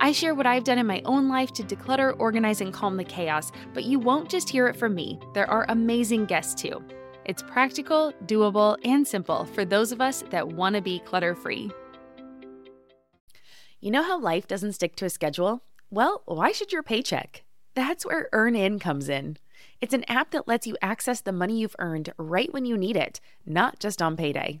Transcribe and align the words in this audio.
I 0.00 0.12
share 0.12 0.34
what 0.34 0.46
I've 0.46 0.62
done 0.62 0.78
in 0.78 0.86
my 0.86 1.02
own 1.04 1.28
life 1.28 1.52
to 1.54 1.64
declutter, 1.64 2.14
organize, 2.20 2.60
and 2.60 2.72
calm 2.72 2.96
the 2.96 3.04
chaos, 3.04 3.50
but 3.74 3.84
you 3.84 3.98
won't 3.98 4.30
just 4.30 4.48
hear 4.48 4.68
it 4.68 4.76
from 4.76 4.94
me. 4.94 5.18
There 5.34 5.50
are 5.50 5.66
amazing 5.68 6.26
guests 6.26 6.54
too. 6.54 6.84
It's 7.24 7.42
practical, 7.42 8.12
doable, 8.26 8.76
and 8.84 9.06
simple 9.06 9.44
for 9.44 9.64
those 9.64 9.90
of 9.90 10.00
us 10.00 10.22
that 10.30 10.46
want 10.46 10.76
to 10.76 10.82
be 10.82 11.00
clutter 11.00 11.34
free. 11.34 11.70
You 13.80 13.90
know 13.90 14.04
how 14.04 14.20
life 14.20 14.46
doesn't 14.46 14.74
stick 14.74 14.94
to 14.96 15.04
a 15.04 15.10
schedule? 15.10 15.62
Well, 15.90 16.22
why 16.26 16.52
should 16.52 16.72
your 16.72 16.84
paycheck? 16.84 17.42
That's 17.74 18.06
where 18.06 18.28
EarnIn 18.32 18.80
comes 18.80 19.08
in. 19.08 19.36
It's 19.80 19.94
an 19.94 20.04
app 20.04 20.30
that 20.30 20.46
lets 20.46 20.66
you 20.66 20.76
access 20.80 21.20
the 21.20 21.32
money 21.32 21.58
you've 21.58 21.76
earned 21.78 22.12
right 22.18 22.52
when 22.52 22.64
you 22.64 22.76
need 22.76 22.96
it, 22.96 23.20
not 23.44 23.80
just 23.80 24.00
on 24.00 24.16
payday. 24.16 24.60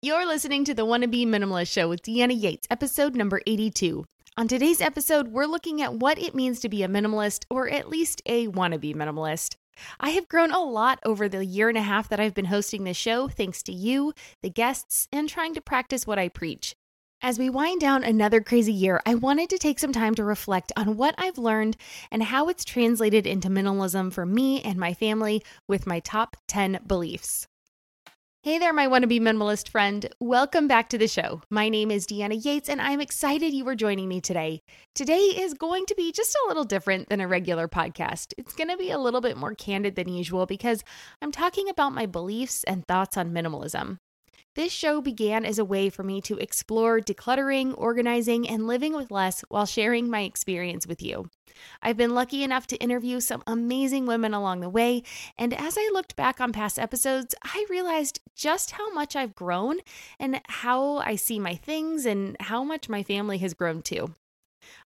You're 0.00 0.28
listening 0.28 0.62
to 0.66 0.74
the 0.74 0.84
Wanna 0.84 1.08
Be 1.08 1.26
Minimalist 1.26 1.72
Show 1.72 1.88
with 1.88 2.02
Deanna 2.02 2.40
Yates, 2.40 2.68
episode 2.70 3.16
number 3.16 3.40
82. 3.48 4.04
On 4.36 4.46
today's 4.46 4.80
episode, 4.80 5.26
we're 5.26 5.46
looking 5.46 5.82
at 5.82 5.94
what 5.94 6.20
it 6.20 6.36
means 6.36 6.60
to 6.60 6.68
be 6.68 6.84
a 6.84 6.88
minimalist, 6.88 7.46
or 7.50 7.68
at 7.68 7.88
least 7.88 8.22
a 8.24 8.46
wannabe 8.46 8.94
minimalist. 8.94 9.56
I 9.98 10.10
have 10.10 10.28
grown 10.28 10.52
a 10.52 10.60
lot 10.60 11.00
over 11.04 11.28
the 11.28 11.44
year 11.44 11.68
and 11.68 11.76
a 11.76 11.82
half 11.82 12.08
that 12.10 12.20
I've 12.20 12.32
been 12.32 12.44
hosting 12.44 12.84
this 12.84 12.96
show, 12.96 13.26
thanks 13.26 13.60
to 13.64 13.72
you, 13.72 14.12
the 14.40 14.50
guests, 14.50 15.08
and 15.10 15.28
trying 15.28 15.52
to 15.54 15.60
practice 15.60 16.06
what 16.06 16.16
I 16.16 16.28
preach. 16.28 16.76
As 17.20 17.36
we 17.36 17.50
wind 17.50 17.80
down 17.80 18.04
another 18.04 18.40
crazy 18.40 18.72
year, 18.72 19.00
I 19.04 19.16
wanted 19.16 19.50
to 19.50 19.58
take 19.58 19.80
some 19.80 19.92
time 19.92 20.14
to 20.14 20.22
reflect 20.22 20.70
on 20.76 20.96
what 20.96 21.16
I've 21.18 21.38
learned 21.38 21.76
and 22.12 22.22
how 22.22 22.48
it's 22.48 22.64
translated 22.64 23.26
into 23.26 23.48
minimalism 23.48 24.12
for 24.12 24.24
me 24.24 24.62
and 24.62 24.78
my 24.78 24.94
family 24.94 25.42
with 25.66 25.88
my 25.88 25.98
top 25.98 26.36
10 26.46 26.82
beliefs. 26.86 27.48
Hey 28.48 28.56
there, 28.56 28.72
my 28.72 28.86
wannabe 28.86 29.20
minimalist 29.20 29.68
friend. 29.68 30.08
Welcome 30.20 30.68
back 30.68 30.88
to 30.88 30.96
the 30.96 31.06
show. 31.06 31.42
My 31.50 31.68
name 31.68 31.90
is 31.90 32.06
Deanna 32.06 32.42
Yates, 32.42 32.70
and 32.70 32.80
I'm 32.80 32.98
excited 32.98 33.52
you 33.52 33.68
are 33.68 33.74
joining 33.74 34.08
me 34.08 34.22
today. 34.22 34.62
Today 34.94 35.18
is 35.18 35.52
going 35.52 35.84
to 35.84 35.94
be 35.94 36.12
just 36.12 36.34
a 36.34 36.48
little 36.48 36.64
different 36.64 37.10
than 37.10 37.20
a 37.20 37.28
regular 37.28 37.68
podcast. 37.68 38.32
It's 38.38 38.54
going 38.54 38.70
to 38.70 38.78
be 38.78 38.90
a 38.90 38.96
little 38.96 39.20
bit 39.20 39.36
more 39.36 39.54
candid 39.54 39.96
than 39.96 40.08
usual 40.08 40.46
because 40.46 40.82
I'm 41.20 41.30
talking 41.30 41.68
about 41.68 41.92
my 41.92 42.06
beliefs 42.06 42.64
and 42.64 42.86
thoughts 42.86 43.18
on 43.18 43.34
minimalism. 43.34 43.98
This 44.58 44.72
show 44.72 45.00
began 45.00 45.44
as 45.44 45.60
a 45.60 45.64
way 45.64 45.88
for 45.88 46.02
me 46.02 46.20
to 46.22 46.36
explore 46.38 46.98
decluttering, 46.98 47.74
organizing, 47.78 48.48
and 48.48 48.66
living 48.66 48.92
with 48.92 49.12
less 49.12 49.44
while 49.48 49.66
sharing 49.66 50.10
my 50.10 50.22
experience 50.22 50.84
with 50.84 51.00
you. 51.00 51.30
I've 51.80 51.96
been 51.96 52.12
lucky 52.12 52.42
enough 52.42 52.66
to 52.66 52.76
interview 52.78 53.20
some 53.20 53.44
amazing 53.46 54.06
women 54.06 54.34
along 54.34 54.58
the 54.58 54.68
way, 54.68 55.04
and 55.38 55.54
as 55.54 55.76
I 55.78 55.88
looked 55.92 56.16
back 56.16 56.40
on 56.40 56.52
past 56.52 56.76
episodes, 56.76 57.36
I 57.44 57.66
realized 57.70 58.20
just 58.34 58.72
how 58.72 58.92
much 58.92 59.14
I've 59.14 59.36
grown 59.36 59.78
and 60.18 60.40
how 60.48 60.96
I 60.96 61.14
see 61.14 61.38
my 61.38 61.54
things 61.54 62.04
and 62.04 62.36
how 62.40 62.64
much 62.64 62.88
my 62.88 63.04
family 63.04 63.38
has 63.38 63.54
grown 63.54 63.80
too. 63.80 64.16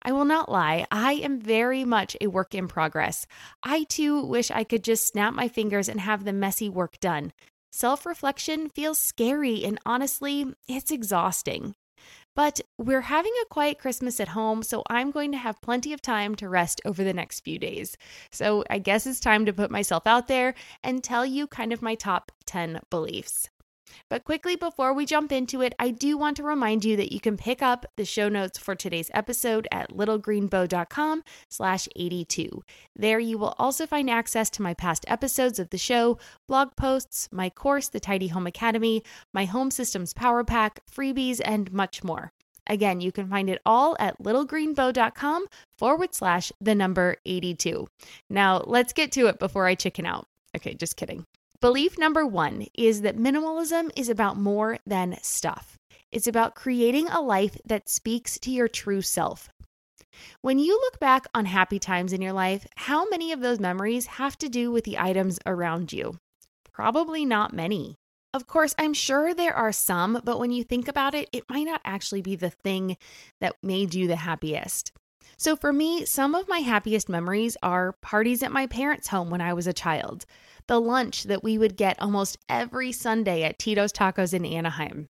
I 0.02 0.12
will 0.12 0.26
not 0.26 0.52
lie, 0.52 0.86
I 0.92 1.14
am 1.14 1.40
very 1.40 1.86
much 1.86 2.18
a 2.20 2.28
work 2.28 2.54
in 2.54 2.68
progress. 2.68 3.26
I 3.64 3.86
too 3.86 4.22
wish 4.22 4.52
I 4.52 4.66
could 4.66 4.84
just 4.84 5.08
snap 5.08 5.34
my 5.34 5.48
fingers 5.48 5.88
and 5.88 6.02
have 6.02 6.26
the 6.26 6.34
messy 6.34 6.68
work 6.68 7.00
done. 7.00 7.32
Self 7.74 8.06
reflection 8.06 8.68
feels 8.68 9.00
scary, 9.00 9.64
and 9.64 9.80
honestly, 9.86 10.54
it's 10.68 10.92
exhausting. 10.92 11.74
But 12.36 12.60
we're 12.78 13.02
having 13.02 13.32
a 13.42 13.46
quiet 13.46 13.80
Christmas 13.80 14.20
at 14.20 14.30
home, 14.30 14.62
so 14.62 14.84
I'm 14.90 15.10
going 15.10 15.32
to 15.32 15.38
have 15.38 15.62
plenty 15.62 15.94
of 15.94 16.02
time 16.02 16.36
to 16.36 16.50
rest 16.50 16.82
over 16.84 17.04
the 17.04 17.14
next 17.14 17.42
few 17.42 17.58
days. 17.58 17.98
So 18.30 18.66
I 18.70 18.80
guess 18.80 19.08
it's 19.08 19.22
time 19.22 19.46
to 19.46 19.54
put 19.54 19.72
myself 19.72 20.06
out 20.06 20.28
there 20.28 20.54
and 20.84 21.02
tell 21.02 21.26
you 21.26 21.48
kind 21.48 21.72
of 21.72 21.82
my 21.82 21.96
top 21.96 22.32
10 22.46 22.82
beliefs. 22.90 23.50
But 24.10 24.24
quickly 24.24 24.56
before 24.56 24.94
we 24.94 25.06
jump 25.06 25.32
into 25.32 25.62
it, 25.62 25.74
I 25.80 25.92
do 25.92 26.18
want 26.18 26.38
to 26.38 26.44
remind 26.44 26.86
you 26.86 26.96
that 26.98 27.12
you 27.12 27.20
can 27.20 27.38
pick 27.38 27.62
up 27.62 27.86
the 27.98 28.06
show 28.06 28.30
notes 28.30 28.58
for 28.58 28.76
today's 28.76 29.12
episode 29.14 29.68
at 29.72 29.92
littlegreenbow.com 29.92 31.24
slash 31.50 31.88
82. 31.96 32.64
There 32.96 33.20
you 33.20 33.38
will 33.38 33.56
also 33.58 33.86
find 33.86 34.10
access 34.10 34.50
to 34.52 34.62
my 34.62 34.74
past 34.74 35.06
episodes 35.08 35.60
of 35.60 35.70
the 35.70 35.78
show, 35.78 36.18
blog 36.48 36.76
posts, 36.76 37.30
my 37.32 37.50
course, 37.50 37.90
The 37.90 38.00
Tidy 38.00 38.28
Home 38.28 38.48
Academy, 38.48 39.04
my 39.34 39.46
home 39.46 39.72
systems 39.72 40.14
power 40.14 40.44
pack, 40.44 40.80
freebies, 40.90 41.42
and 41.44 41.72
much 41.72 42.04
more. 42.04 42.32
Again, 42.68 43.02
you 43.02 43.12
can 43.12 43.28
find 43.28 43.50
it 43.50 43.62
all 43.66 43.96
at 44.00 44.22
littlegreenbow.com 44.22 45.46
forward 45.78 46.14
slash 46.14 46.52
the 46.62 46.76
number 46.76 47.18
82. 47.26 47.88
Now, 48.30 48.64
let's 48.66 48.94
get 48.94 49.12
to 49.14 49.28
it 49.28 49.40
before 49.40 49.66
I 49.66 49.76
chicken 49.76 50.06
out. 50.06 50.28
Okay, 50.56 50.74
just 50.74 50.96
kidding. 50.96 51.26
Belief 51.62 51.96
number 51.96 52.26
one 52.26 52.66
is 52.74 53.02
that 53.02 53.20
minimalism 53.20 53.92
is 53.96 54.10
about 54.10 54.36
more 54.36 54.80
than 54.84 55.20
stuff. 55.22 55.78
It's 56.12 56.26
about 56.26 56.56
creating 56.56 57.08
a 57.08 57.22
life 57.22 57.56
that 57.64 57.88
speaks 57.88 58.40
to 58.40 58.50
your 58.50 58.68
true 58.68 59.04
self. 59.04 59.48
When 60.42 60.58
you 60.58 60.74
look 60.74 61.00
back 61.00 61.28
on 61.36 61.46
happy 61.46 61.78
times 61.78 62.14
in 62.14 62.22
your 62.22 62.34
life, 62.34 62.66
how 62.78 63.08
many 63.10 63.32
of 63.32 63.42
those 63.42 63.60
memories 63.60 64.08
have 64.08 64.40
to 64.40 64.50
do 64.50 64.72
with 64.72 64.86
the 64.86 64.98
items 64.98 65.38
around 65.46 65.94
you? 65.94 66.18
Probably 66.74 67.26
not 67.26 67.54
many. 67.54 67.94
Of 68.34 68.48
course, 68.48 68.74
I'm 68.80 68.96
sure 68.96 69.36
there 69.36 69.56
are 69.56 69.72
some, 69.72 70.20
but 70.24 70.40
when 70.40 70.52
you 70.52 70.64
think 70.64 70.88
about 70.88 71.14
it, 71.14 71.30
it 71.32 71.44
might 71.48 71.66
not 71.66 71.82
actually 71.86 72.24
be 72.24 72.36
the 72.36 72.50
thing 72.50 72.98
that 73.40 73.54
made 73.62 73.94
you 73.94 74.08
the 74.08 74.16
happiest. 74.16 74.94
So 75.42 75.56
for 75.56 75.74
me, 75.74 76.06
some 76.06 76.36
of 76.36 76.48
my 76.48 76.60
happiest 76.60 77.10
memories 77.10 77.58
are 77.64 77.94
parties 77.94 78.44
at 78.44 78.52
my 78.52 78.68
parents' 78.68 79.08
home 79.08 79.32
when 79.32 79.42
I 79.42 79.54
was 79.54 79.66
a 79.66 79.74
child 79.74 80.28
the 80.68 80.80
lunch 80.80 81.24
that 81.24 81.44
we 81.44 81.58
would 81.58 81.76
get 81.76 82.00
almost 82.00 82.38
every 82.48 82.92
Sunday 82.92 83.42
at 83.42 83.58
Tito's 83.58 83.92
Tacos 83.92 84.36
in 84.36 84.46
Anaheim. 84.46 85.08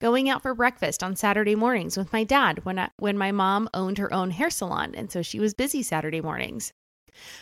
Going 0.00 0.28
out 0.28 0.42
for 0.42 0.54
breakfast 0.54 1.02
on 1.02 1.16
Saturday 1.16 1.56
mornings 1.56 1.96
with 1.96 2.12
my 2.12 2.22
dad 2.22 2.64
when, 2.64 2.78
I, 2.78 2.90
when 2.98 3.18
my 3.18 3.32
mom 3.32 3.68
owned 3.74 3.98
her 3.98 4.14
own 4.14 4.30
hair 4.30 4.50
salon, 4.50 4.94
and 4.94 5.10
so 5.10 5.20
she 5.20 5.40
was 5.40 5.52
busy 5.52 5.82
Saturday 5.82 6.20
mornings. 6.20 6.72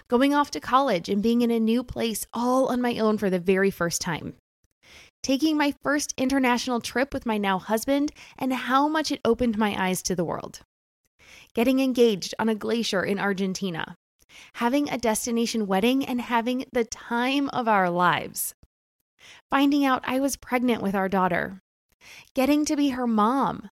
Going 0.09 0.33
off 0.33 0.51
to 0.53 0.61
college 0.61 1.11
and 1.11 1.23
being 1.23 1.43
in 1.43 1.51
a 1.51 1.61
new 1.61 1.85
place 1.85 2.27
all 2.33 2.69
on 2.69 2.81
my 2.81 2.99
own 2.99 3.19
for 3.19 3.29
the 3.29 3.39
very 3.39 3.71
first 3.71 4.01
time. 4.01 4.33
Taking 5.23 5.59
my 5.59 5.75
first 5.83 6.15
international 6.17 6.81
trip 6.81 7.13
with 7.13 7.27
my 7.27 7.37
now 7.37 7.59
husband, 7.59 8.13
and 8.39 8.55
how 8.55 8.89
much 8.89 9.13
it 9.13 9.21
opened 9.27 9.59
my 9.59 9.77
eyes 9.79 10.03
to 10.05 10.17
the 10.17 10.25
world. 10.25 10.63
Getting 11.55 11.81
engaged 11.81 12.35
on 12.39 12.49
a 12.49 12.55
glacier 12.55 13.03
in 13.03 13.19
Argentina 13.19 13.97
having 14.55 14.89
a 14.89 14.99
destination 14.99 15.67
wedding 15.67 16.05
and 16.05 16.21
having 16.21 16.65
the 16.73 16.85
time 16.85 17.49
of 17.51 17.69
our 17.69 17.91
lives, 17.91 18.55
finding 19.51 19.85
out 19.85 20.03
I 20.05 20.21
was 20.21 20.37
pregnant 20.37 20.83
with 20.83 20.95
our 20.95 21.09
daughter, 21.09 21.61
getting 22.35 22.65
to 22.67 22.77
be 22.77 22.91
her 22.91 23.07
mom, 23.07 23.69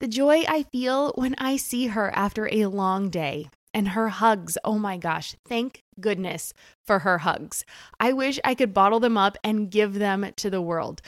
the 0.00 0.08
joy 0.08 0.44
I 0.48 0.64
feel 0.64 1.12
when 1.14 1.34
I 1.38 1.56
see 1.56 1.88
her 1.88 2.10
after 2.14 2.48
a 2.50 2.66
long 2.66 3.10
day, 3.10 3.50
and 3.72 3.88
her 3.88 4.08
hugs. 4.08 4.56
Oh 4.64 4.78
my 4.78 4.96
gosh, 4.96 5.36
thank 5.46 5.82
goodness 6.00 6.52
for 6.86 7.00
her 7.00 7.18
hugs. 7.18 7.64
I 7.98 8.12
wish 8.12 8.40
I 8.44 8.54
could 8.54 8.74
bottle 8.74 9.00
them 9.00 9.16
up 9.16 9.36
and 9.44 9.70
give 9.70 9.94
them 9.94 10.26
to 10.36 10.50
the 10.50 10.62
world. 10.62 11.02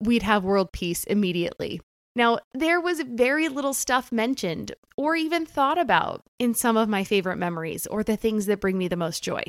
We'd 0.00 0.22
have 0.22 0.44
world 0.44 0.72
peace 0.72 1.04
immediately. 1.04 1.80
Now, 2.18 2.40
there 2.52 2.80
was 2.80 3.00
very 3.02 3.48
little 3.48 3.72
stuff 3.72 4.10
mentioned 4.10 4.74
or 4.96 5.14
even 5.14 5.46
thought 5.46 5.78
about 5.78 6.24
in 6.40 6.52
some 6.52 6.76
of 6.76 6.88
my 6.88 7.04
favorite 7.04 7.36
memories 7.36 7.86
or 7.86 8.02
the 8.02 8.16
things 8.16 8.46
that 8.46 8.60
bring 8.60 8.76
me 8.76 8.88
the 8.88 8.96
most 8.96 9.22
joy. 9.22 9.44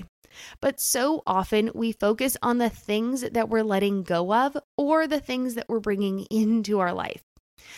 But 0.62 0.80
so 0.80 1.24
often 1.26 1.72
we 1.74 1.92
focus 1.94 2.38
on 2.44 2.60
the 2.60 2.70
things 2.70 3.22
that 3.22 3.50
we're 3.50 3.64
letting 3.64 4.04
go 4.04 4.32
of 4.32 4.56
or 4.78 5.08
the 5.08 5.20
things 5.20 5.56
that 5.56 5.68
we're 5.68 5.80
bringing 5.80 6.28
into 6.30 6.78
our 6.78 6.94
life. 6.94 7.24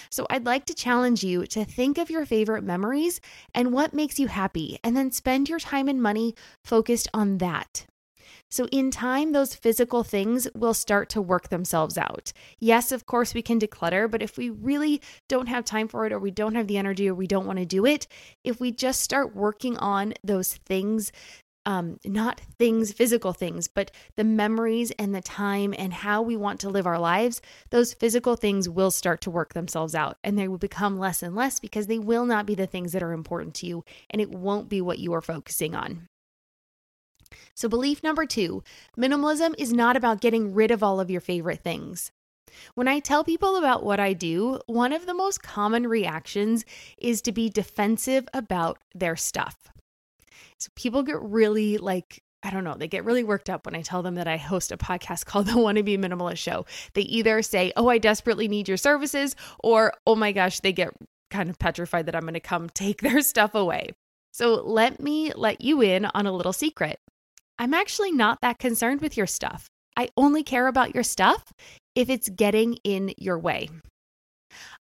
So 0.09 0.27
I'd 0.29 0.45
like 0.45 0.65
to 0.65 0.73
challenge 0.73 1.23
you 1.23 1.45
to 1.47 1.63
think 1.63 1.97
of 1.97 2.09
your 2.09 2.25
favorite 2.25 2.65
memories 2.65 3.21
and 3.55 3.71
what 3.71 3.94
makes 3.94 4.19
you 4.19 4.27
happy, 4.27 4.77
and 4.83 4.97
then 4.97 5.11
spend 5.11 5.47
your 5.47 5.59
time 5.59 5.87
and 5.87 6.03
money 6.03 6.35
focused 6.65 7.07
on 7.13 7.37
that. 7.37 7.85
So, 8.51 8.68
in 8.71 8.92
time, 8.92 9.31
those 9.31 9.56
physical 9.56 10.03
things 10.03 10.48
will 10.53 10.74
start 10.74 11.09
to 11.09 11.21
work 11.21 11.50
themselves 11.50 11.98
out. 11.98 12.33
Yes, 12.59 12.92
of 12.92 13.06
course, 13.06 13.33
we 13.33 13.42
can 13.42 13.59
declutter, 13.59 14.12
but 14.12 14.21
if 14.21 14.38
we 14.38 14.50
really 14.50 15.01
don't 15.30 15.48
have 15.48 15.65
time 15.65 15.88
for 15.88 16.06
it, 16.06 16.12
or 16.12 16.19
we 16.19 16.31
don't 16.31 16.56
have 16.56 16.68
the 16.68 16.77
energy, 16.77 17.09
or 17.09 17.15
we 17.15 17.27
don't 17.27 17.48
want 17.48 17.59
to 17.59 17.65
do 17.65 17.86
it, 17.86 18.07
if 18.44 18.59
we 18.59 18.71
just 18.71 19.01
start 19.01 19.36
working 19.36 19.77
on 19.77 20.13
those 20.24 20.53
things 20.53 21.12
um, 21.65 22.00
not 22.03 22.42
things, 22.57 22.92
physical 22.92 23.33
things, 23.33 23.68
but 23.68 23.92
the 24.15 24.24
memories 24.24 24.92
and 24.97 25.13
the 25.13 25.21
time 25.21 25.74
and 25.77 25.94
how 25.94 26.21
we 26.21 26.36
want 26.36 26.59
to 26.62 26.69
live 26.69 26.88
our 26.88 27.00
lives, 27.00 27.42
those 27.69 27.94
physical 27.94 28.36
things 28.36 28.68
will 28.68 28.92
start 28.92 29.21
to 29.21 29.31
work 29.31 29.54
themselves 29.54 29.94
out 29.94 30.18
and 30.24 30.38
they 30.38 30.47
will 30.47 30.57
become 30.57 30.97
less 30.97 31.21
and 31.21 31.36
less 31.36 31.59
because 31.59 31.88
they 31.88 32.00
will 32.00 32.25
not 32.25 32.45
be 32.45 32.56
the 32.56 32.68
things 32.68 32.94
that 32.94 33.04
are 33.04 33.13
important 33.13 33.54
to 33.56 33.68
you 33.68 33.83
and 34.09 34.21
it 34.21 34.31
won't 34.31 34.69
be 34.69 34.81
what 34.81 35.00
you 35.00 35.13
are 35.13 35.21
focusing 35.21 35.75
on. 35.75 36.07
So, 37.54 37.69
belief 37.69 38.04
number 38.04 38.25
two 38.25 38.63
minimalism 38.98 39.56
is 39.57 39.74
not 39.74 39.95
about 39.95 40.22
getting 40.22 40.54
rid 40.54 40.72
of 40.72 40.83
all 40.83 41.00
of 41.00 41.10
your 41.10 41.22
favorite 41.22 41.62
things. 41.62 42.12
When 42.75 42.88
I 42.88 43.00
tell 43.00 43.24
people 43.24 43.56
about 43.56 43.83
what 43.83 44.00
I 44.00 44.13
do, 44.13 44.60
one 44.68 44.94
of 44.94 45.06
the 45.06 45.13
most 45.13 45.42
common 45.42 45.88
reactions 45.88 46.66
is 46.98 47.22
to 47.24 47.31
be 47.31 47.50
defensive 47.50 48.28
about 48.33 48.78
their 48.94 49.16
stuff. 49.16 49.69
So 50.57 50.69
people 50.75 51.04
get 51.04 51.22
really 51.22 51.78
like, 51.78 52.22
I 52.44 52.51
don't 52.51 52.63
know, 52.63 52.75
they 52.75 52.88
get 52.88 53.06
really 53.06 53.24
worked 53.24 53.50
up 53.50 53.66
when 53.66 53.75
I 53.75 53.81
tell 53.81 54.04
them 54.04 54.16
that 54.16 54.28
I 54.28 54.38
host 54.38 54.72
a 54.72 54.78
podcast 54.78 55.25
called 55.25 55.48
The 55.48 55.54
Wannabe 55.54 55.98
Minimalist 55.98 56.38
Show. 56.38 56.66
They 56.94 57.01
either 57.01 57.42
say, 57.42 57.72
Oh, 57.75 57.88
I 57.88 57.98
desperately 57.98 58.48
need 58.48 58.68
your 58.68 58.78
services, 58.78 59.36
or 59.63 59.94
Oh 60.06 60.16
my 60.16 60.31
gosh, 60.31 60.60
they 60.60 60.74
get 60.74 60.94
kind 61.30 61.50
of 61.50 61.57
petrified 61.57 62.06
that 62.06 62.16
I'm 62.16 62.24
going 62.24 62.33
to 62.33 62.39
come 62.39 62.69
take 62.74 63.01
their 63.01 63.22
stuff 63.22 63.56
away. 63.56 63.92
So 64.33 64.63
let 64.63 65.01
me 65.01 65.33
let 65.33 65.62
you 65.62 65.81
in 65.81 66.06
on 66.06 66.25
a 66.25 66.31
little 66.31 66.54
secret. 66.54 67.00
I'm 67.61 67.75
actually 67.75 68.11
not 68.11 68.41
that 68.41 68.57
concerned 68.57 69.01
with 69.01 69.15
your 69.15 69.27
stuff. 69.27 69.67
I 69.95 70.09
only 70.17 70.41
care 70.41 70.65
about 70.65 70.95
your 70.95 71.03
stuff 71.03 71.53
if 71.93 72.09
it's 72.09 72.27
getting 72.27 72.79
in 72.83 73.13
your 73.19 73.37
way. 73.37 73.69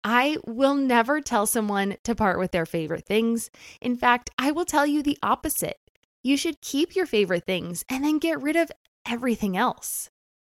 I 0.05 0.37
will 0.47 0.77
never 0.77 1.21
tell 1.21 1.45
someone 1.45 1.97
to 2.05 2.15
part 2.15 2.39
with 2.39 2.53
their 2.53 2.67
favorite 2.67 3.05
things. 3.05 3.51
In 3.81 3.97
fact, 3.97 4.31
I 4.39 4.53
will 4.53 4.65
tell 4.65 4.87
you 4.87 5.03
the 5.03 5.19
opposite. 5.25 5.79
You 6.23 6.37
should 6.37 6.61
keep 6.61 6.95
your 6.95 7.05
favorite 7.05 7.47
things 7.47 7.85
and 7.91 8.05
then 8.05 8.21
get 8.21 8.41
rid 8.41 8.55
of 8.55 8.71
everything 9.05 9.57
else. 9.57 10.09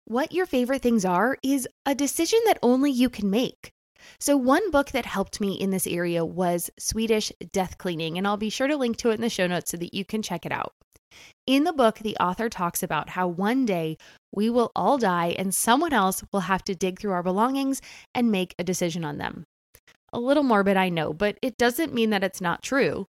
What 0.04 0.30
your 0.30 0.46
favorite 0.46 0.82
things 0.82 1.04
are 1.04 1.38
is 1.42 1.66
a 1.84 1.92
decision 1.92 2.38
that 2.46 2.60
only 2.62 2.92
you 2.92 3.10
can 3.10 3.30
make. 3.30 3.72
So, 4.20 4.36
one 4.36 4.70
book 4.70 4.92
that 4.92 5.06
helped 5.06 5.40
me 5.40 5.54
in 5.54 5.70
this 5.70 5.88
area 5.88 6.24
was 6.24 6.70
Swedish 6.78 7.32
Death 7.50 7.78
Cleaning, 7.78 8.16
and 8.16 8.28
I'll 8.28 8.36
be 8.36 8.50
sure 8.50 8.68
to 8.68 8.76
link 8.76 8.96
to 8.98 9.10
it 9.10 9.14
in 9.14 9.22
the 9.22 9.28
show 9.28 9.48
notes 9.48 9.72
so 9.72 9.76
that 9.78 9.92
you 9.92 10.04
can 10.04 10.22
check 10.22 10.46
it 10.46 10.52
out. 10.52 10.74
In 11.46 11.64
the 11.64 11.72
book, 11.72 11.98
the 11.98 12.16
author 12.16 12.48
talks 12.48 12.82
about 12.82 13.10
how 13.10 13.26
one 13.26 13.66
day 13.66 13.96
we 14.32 14.48
will 14.48 14.70
all 14.74 14.98
die 14.98 15.34
and 15.38 15.54
someone 15.54 15.92
else 15.92 16.22
will 16.32 16.40
have 16.40 16.64
to 16.64 16.74
dig 16.74 17.00
through 17.00 17.12
our 17.12 17.22
belongings 17.22 17.80
and 18.14 18.30
make 18.30 18.54
a 18.58 18.64
decision 18.64 19.04
on 19.04 19.18
them. 19.18 19.44
A 20.12 20.20
little 20.20 20.42
morbid, 20.42 20.76
I 20.76 20.88
know, 20.88 21.12
but 21.12 21.38
it 21.42 21.56
doesn't 21.56 21.94
mean 21.94 22.10
that 22.10 22.24
it's 22.24 22.40
not 22.40 22.62
true. 22.62 23.06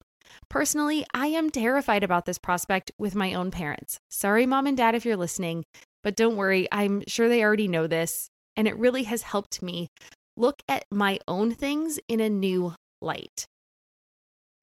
Personally, 0.49 1.05
I 1.13 1.27
am 1.27 1.49
terrified 1.49 2.03
about 2.03 2.25
this 2.25 2.37
prospect 2.37 2.91
with 2.97 3.15
my 3.15 3.33
own 3.33 3.51
parents. 3.51 3.99
Sorry, 4.09 4.45
mom 4.45 4.67
and 4.67 4.77
dad, 4.77 4.95
if 4.95 5.05
you're 5.05 5.17
listening, 5.17 5.63
but 6.03 6.15
don't 6.15 6.37
worry, 6.37 6.67
I'm 6.71 7.03
sure 7.07 7.29
they 7.29 7.43
already 7.43 7.67
know 7.67 7.87
this, 7.87 8.29
and 8.55 8.67
it 8.67 8.77
really 8.77 9.03
has 9.03 9.23
helped 9.23 9.61
me 9.61 9.89
look 10.35 10.61
at 10.67 10.85
my 10.91 11.19
own 11.27 11.53
things 11.53 11.99
in 12.07 12.19
a 12.19 12.29
new 12.29 12.73
light. 13.01 13.45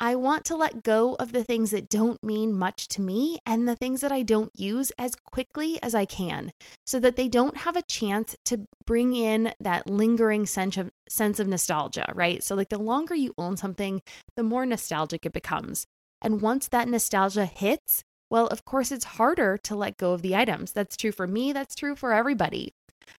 I 0.02 0.14
want 0.14 0.46
to 0.46 0.56
let 0.56 0.82
go 0.82 1.14
of 1.16 1.32
the 1.32 1.44
things 1.44 1.72
that 1.72 1.90
don't 1.90 2.24
mean 2.24 2.56
much 2.56 2.88
to 2.88 3.02
me 3.02 3.38
and 3.44 3.68
the 3.68 3.76
things 3.76 4.00
that 4.00 4.10
I 4.10 4.22
don't 4.22 4.50
use 4.58 4.90
as 4.98 5.14
quickly 5.14 5.78
as 5.82 5.94
I 5.94 6.06
can 6.06 6.52
so 6.86 6.98
that 7.00 7.16
they 7.16 7.28
don't 7.28 7.58
have 7.58 7.76
a 7.76 7.82
chance 7.82 8.34
to 8.46 8.66
bring 8.86 9.14
in 9.14 9.52
that 9.60 9.90
lingering 9.90 10.46
sense 10.46 10.78
of, 10.78 10.90
sense 11.06 11.38
of 11.38 11.48
nostalgia, 11.48 12.10
right? 12.14 12.42
So, 12.42 12.54
like, 12.54 12.70
the 12.70 12.78
longer 12.78 13.14
you 13.14 13.34
own 13.36 13.58
something, 13.58 14.00
the 14.36 14.42
more 14.42 14.64
nostalgic 14.64 15.26
it 15.26 15.34
becomes. 15.34 15.84
And 16.22 16.40
once 16.40 16.68
that 16.68 16.88
nostalgia 16.88 17.44
hits, 17.44 18.02
well, 18.30 18.46
of 18.46 18.64
course, 18.64 18.90
it's 18.90 19.04
harder 19.04 19.58
to 19.64 19.76
let 19.76 19.98
go 19.98 20.14
of 20.14 20.22
the 20.22 20.34
items. 20.34 20.72
That's 20.72 20.96
true 20.96 21.12
for 21.12 21.26
me, 21.26 21.52
that's 21.52 21.74
true 21.74 21.94
for 21.94 22.14
everybody. 22.14 22.72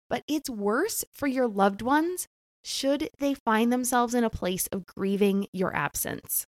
But 0.09 0.23
it's 0.27 0.49
worse 0.49 1.05
for 1.13 1.27
your 1.27 1.47
loved 1.47 1.83
ones 1.83 2.27
should 2.63 3.09
they 3.19 3.35
find 3.35 3.71
themselves 3.71 4.15
in 4.15 4.23
a 4.23 4.29
place 4.31 4.67
of 4.71 4.85
grieving 4.87 5.47
your 5.53 5.75
absence. 5.75 6.47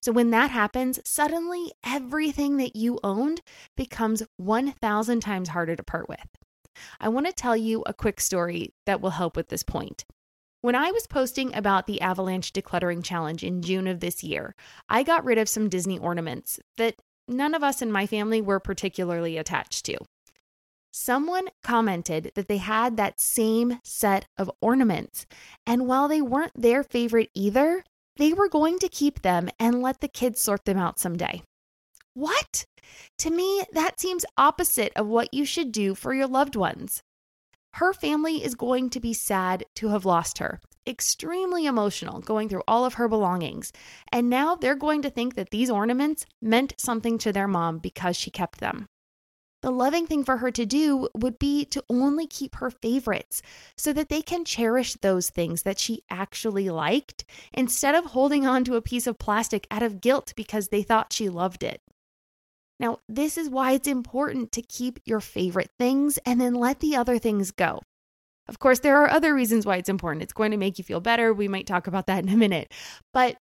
So 0.00 0.12
when 0.12 0.30
that 0.30 0.50
happens, 0.50 1.00
suddenly 1.04 1.72
everything 1.84 2.56
that 2.58 2.76
you 2.76 2.98
owned 3.04 3.42
becomes 3.76 4.22
1,000 4.36 5.20
times 5.20 5.50
harder 5.50 5.76
to 5.76 5.82
part 5.82 6.08
with. 6.08 6.26
I 7.00 7.08
want 7.08 7.26
to 7.26 7.32
tell 7.32 7.56
you 7.56 7.82
a 7.86 7.94
quick 7.94 8.20
story 8.20 8.74
that 8.84 9.00
will 9.00 9.10
help 9.10 9.36
with 9.36 9.48
this 9.48 9.62
point. 9.62 10.04
When 10.60 10.74
I 10.74 10.90
was 10.90 11.06
posting 11.06 11.54
about 11.54 11.86
the 11.86 12.00
Avalanche 12.00 12.52
Decluttering 12.52 13.04
Challenge 13.04 13.44
in 13.44 13.62
June 13.62 13.86
of 13.86 14.00
this 14.00 14.24
year, 14.24 14.54
I 14.88 15.02
got 15.02 15.24
rid 15.24 15.38
of 15.38 15.48
some 15.48 15.68
Disney 15.68 15.98
ornaments 15.98 16.58
that 16.76 16.96
none 17.28 17.54
of 17.54 17.62
us 17.62 17.82
in 17.82 17.92
my 17.92 18.06
family 18.06 18.40
were 18.40 18.60
particularly 18.60 19.36
attached 19.36 19.84
to. 19.86 19.98
Someone 20.92 21.48
commented 21.62 22.32
that 22.34 22.48
they 22.48 22.56
had 22.56 22.96
that 22.96 23.20
same 23.20 23.80
set 23.84 24.26
of 24.38 24.50
ornaments, 24.60 25.26
and 25.66 25.86
while 25.86 26.08
they 26.08 26.22
weren't 26.22 26.60
their 26.60 26.82
favorite 26.82 27.30
either, 27.34 27.84
they 28.16 28.32
were 28.32 28.48
going 28.48 28.78
to 28.80 28.88
keep 28.88 29.22
them 29.22 29.48
and 29.58 29.82
let 29.82 30.00
the 30.00 30.08
kids 30.08 30.40
sort 30.40 30.64
them 30.64 30.78
out 30.78 30.98
someday. 30.98 31.42
What? 32.14 32.64
To 33.18 33.30
me, 33.30 33.62
that 33.72 34.00
seems 34.00 34.24
opposite 34.38 34.92
of 34.96 35.06
what 35.06 35.34
you 35.34 35.44
should 35.44 35.72
do 35.72 35.94
for 35.94 36.14
your 36.14 36.26
loved 36.26 36.56
ones. 36.56 37.02
Her 37.74 37.92
family 37.92 38.42
is 38.42 38.54
going 38.54 38.88
to 38.90 39.00
be 39.00 39.12
sad 39.12 39.64
to 39.74 39.88
have 39.88 40.06
lost 40.06 40.38
her, 40.38 40.60
extremely 40.86 41.66
emotional, 41.66 42.20
going 42.20 42.48
through 42.48 42.62
all 42.66 42.86
of 42.86 42.94
her 42.94 43.06
belongings. 43.06 43.70
And 44.10 44.30
now 44.30 44.54
they're 44.54 44.74
going 44.74 45.02
to 45.02 45.10
think 45.10 45.34
that 45.34 45.50
these 45.50 45.68
ornaments 45.68 46.24
meant 46.40 46.72
something 46.78 47.18
to 47.18 47.32
their 47.32 47.48
mom 47.48 47.78
because 47.78 48.16
she 48.16 48.30
kept 48.30 48.60
them. 48.60 48.86
The 49.66 49.72
loving 49.72 50.06
thing 50.06 50.22
for 50.22 50.36
her 50.36 50.52
to 50.52 50.64
do 50.64 51.08
would 51.12 51.40
be 51.40 51.64
to 51.64 51.82
only 51.90 52.28
keep 52.28 52.54
her 52.54 52.70
favorites 52.70 53.42
so 53.76 53.92
that 53.94 54.08
they 54.08 54.22
can 54.22 54.44
cherish 54.44 54.94
those 54.94 55.28
things 55.28 55.62
that 55.62 55.80
she 55.80 56.04
actually 56.08 56.70
liked 56.70 57.24
instead 57.52 57.96
of 57.96 58.04
holding 58.04 58.46
on 58.46 58.62
to 58.62 58.76
a 58.76 58.80
piece 58.80 59.08
of 59.08 59.18
plastic 59.18 59.66
out 59.68 59.82
of 59.82 60.00
guilt 60.00 60.32
because 60.36 60.68
they 60.68 60.84
thought 60.84 61.12
she 61.12 61.28
loved 61.28 61.64
it. 61.64 61.82
Now, 62.78 62.98
this 63.08 63.36
is 63.36 63.50
why 63.50 63.72
it's 63.72 63.88
important 63.88 64.52
to 64.52 64.62
keep 64.62 65.00
your 65.04 65.18
favorite 65.18 65.72
things 65.80 66.16
and 66.24 66.40
then 66.40 66.54
let 66.54 66.78
the 66.78 66.94
other 66.94 67.18
things 67.18 67.50
go. 67.50 67.80
Of 68.48 68.60
course, 68.60 68.78
there 68.78 69.02
are 69.02 69.10
other 69.10 69.34
reasons 69.34 69.66
why 69.66 69.78
it's 69.78 69.88
important. 69.88 70.22
It's 70.22 70.32
going 70.32 70.52
to 70.52 70.56
make 70.56 70.78
you 70.78 70.84
feel 70.84 71.00
better. 71.00 71.34
We 71.34 71.48
might 71.48 71.66
talk 71.66 71.88
about 71.88 72.06
that 72.06 72.22
in 72.22 72.28
a 72.28 72.36
minute. 72.36 72.72
But 73.12 73.36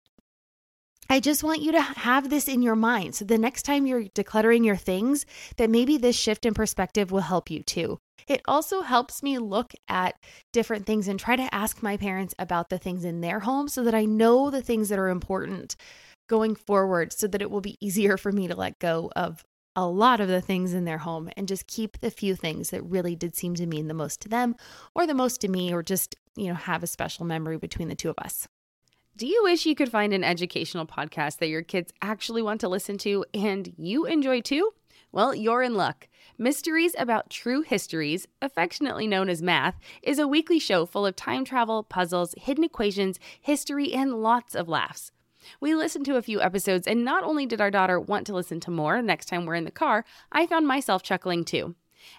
I 1.08 1.20
just 1.20 1.44
want 1.44 1.60
you 1.60 1.72
to 1.72 1.82
have 1.82 2.30
this 2.30 2.48
in 2.48 2.62
your 2.62 2.76
mind. 2.76 3.14
So 3.14 3.24
the 3.24 3.38
next 3.38 3.62
time 3.62 3.86
you're 3.86 4.04
decluttering 4.04 4.64
your 4.64 4.76
things, 4.76 5.26
that 5.56 5.70
maybe 5.70 5.98
this 5.98 6.16
shift 6.16 6.46
in 6.46 6.54
perspective 6.54 7.12
will 7.12 7.20
help 7.20 7.50
you 7.50 7.62
too. 7.62 7.98
It 8.26 8.40
also 8.46 8.82
helps 8.82 9.22
me 9.22 9.38
look 9.38 9.74
at 9.88 10.14
different 10.52 10.86
things 10.86 11.08
and 11.08 11.20
try 11.20 11.36
to 11.36 11.54
ask 11.54 11.82
my 11.82 11.96
parents 11.96 12.34
about 12.38 12.70
the 12.70 12.78
things 12.78 13.04
in 13.04 13.20
their 13.20 13.40
home 13.40 13.68
so 13.68 13.84
that 13.84 13.94
I 13.94 14.06
know 14.06 14.50
the 14.50 14.62
things 14.62 14.88
that 14.88 14.98
are 14.98 15.10
important 15.10 15.76
going 16.26 16.54
forward 16.54 17.12
so 17.12 17.26
that 17.26 17.42
it 17.42 17.50
will 17.50 17.60
be 17.60 17.76
easier 17.84 18.16
for 18.16 18.32
me 18.32 18.48
to 18.48 18.56
let 18.56 18.78
go 18.78 19.10
of 19.14 19.44
a 19.76 19.86
lot 19.86 20.20
of 20.20 20.28
the 20.28 20.40
things 20.40 20.72
in 20.72 20.84
their 20.84 20.98
home 20.98 21.28
and 21.36 21.48
just 21.48 21.66
keep 21.66 21.98
the 21.98 22.10
few 22.10 22.36
things 22.36 22.70
that 22.70 22.82
really 22.84 23.16
did 23.16 23.34
seem 23.34 23.54
to 23.56 23.66
mean 23.66 23.88
the 23.88 23.94
most 23.94 24.20
to 24.20 24.28
them 24.28 24.54
or 24.94 25.06
the 25.06 25.14
most 25.14 25.40
to 25.40 25.48
me 25.48 25.74
or 25.74 25.82
just, 25.82 26.14
you 26.36 26.46
know, 26.46 26.54
have 26.54 26.82
a 26.82 26.86
special 26.86 27.26
memory 27.26 27.58
between 27.58 27.88
the 27.88 27.96
two 27.96 28.08
of 28.08 28.18
us. 28.18 28.46
Do 29.16 29.28
you 29.28 29.44
wish 29.44 29.64
you 29.64 29.76
could 29.76 29.92
find 29.92 30.12
an 30.12 30.24
educational 30.24 30.86
podcast 30.86 31.38
that 31.38 31.46
your 31.46 31.62
kids 31.62 31.92
actually 32.02 32.42
want 32.42 32.60
to 32.62 32.68
listen 32.68 32.98
to 32.98 33.24
and 33.32 33.72
you 33.78 34.06
enjoy 34.06 34.40
too? 34.40 34.72
Well, 35.12 35.32
you're 35.32 35.62
in 35.62 35.76
luck. 35.76 36.08
Mysteries 36.36 36.96
About 36.98 37.30
True 37.30 37.62
Histories, 37.62 38.26
affectionately 38.42 39.06
known 39.06 39.28
as 39.28 39.40
Math, 39.40 39.78
is 40.02 40.18
a 40.18 40.26
weekly 40.26 40.58
show 40.58 40.84
full 40.84 41.06
of 41.06 41.14
time 41.14 41.44
travel, 41.44 41.84
puzzles, 41.84 42.34
hidden 42.36 42.64
equations, 42.64 43.20
history, 43.40 43.92
and 43.92 44.20
lots 44.20 44.56
of 44.56 44.68
laughs. 44.68 45.12
We 45.60 45.76
listened 45.76 46.06
to 46.06 46.16
a 46.16 46.22
few 46.22 46.40
episodes, 46.40 46.88
and 46.88 47.04
not 47.04 47.22
only 47.22 47.46
did 47.46 47.60
our 47.60 47.70
daughter 47.70 48.00
want 48.00 48.26
to 48.26 48.34
listen 48.34 48.58
to 48.60 48.72
more 48.72 49.00
next 49.00 49.26
time 49.26 49.46
we're 49.46 49.54
in 49.54 49.64
the 49.64 49.70
car, 49.70 50.04
I 50.32 50.48
found 50.48 50.66
myself 50.66 51.04
chuckling 51.04 51.44
too. 51.44 51.76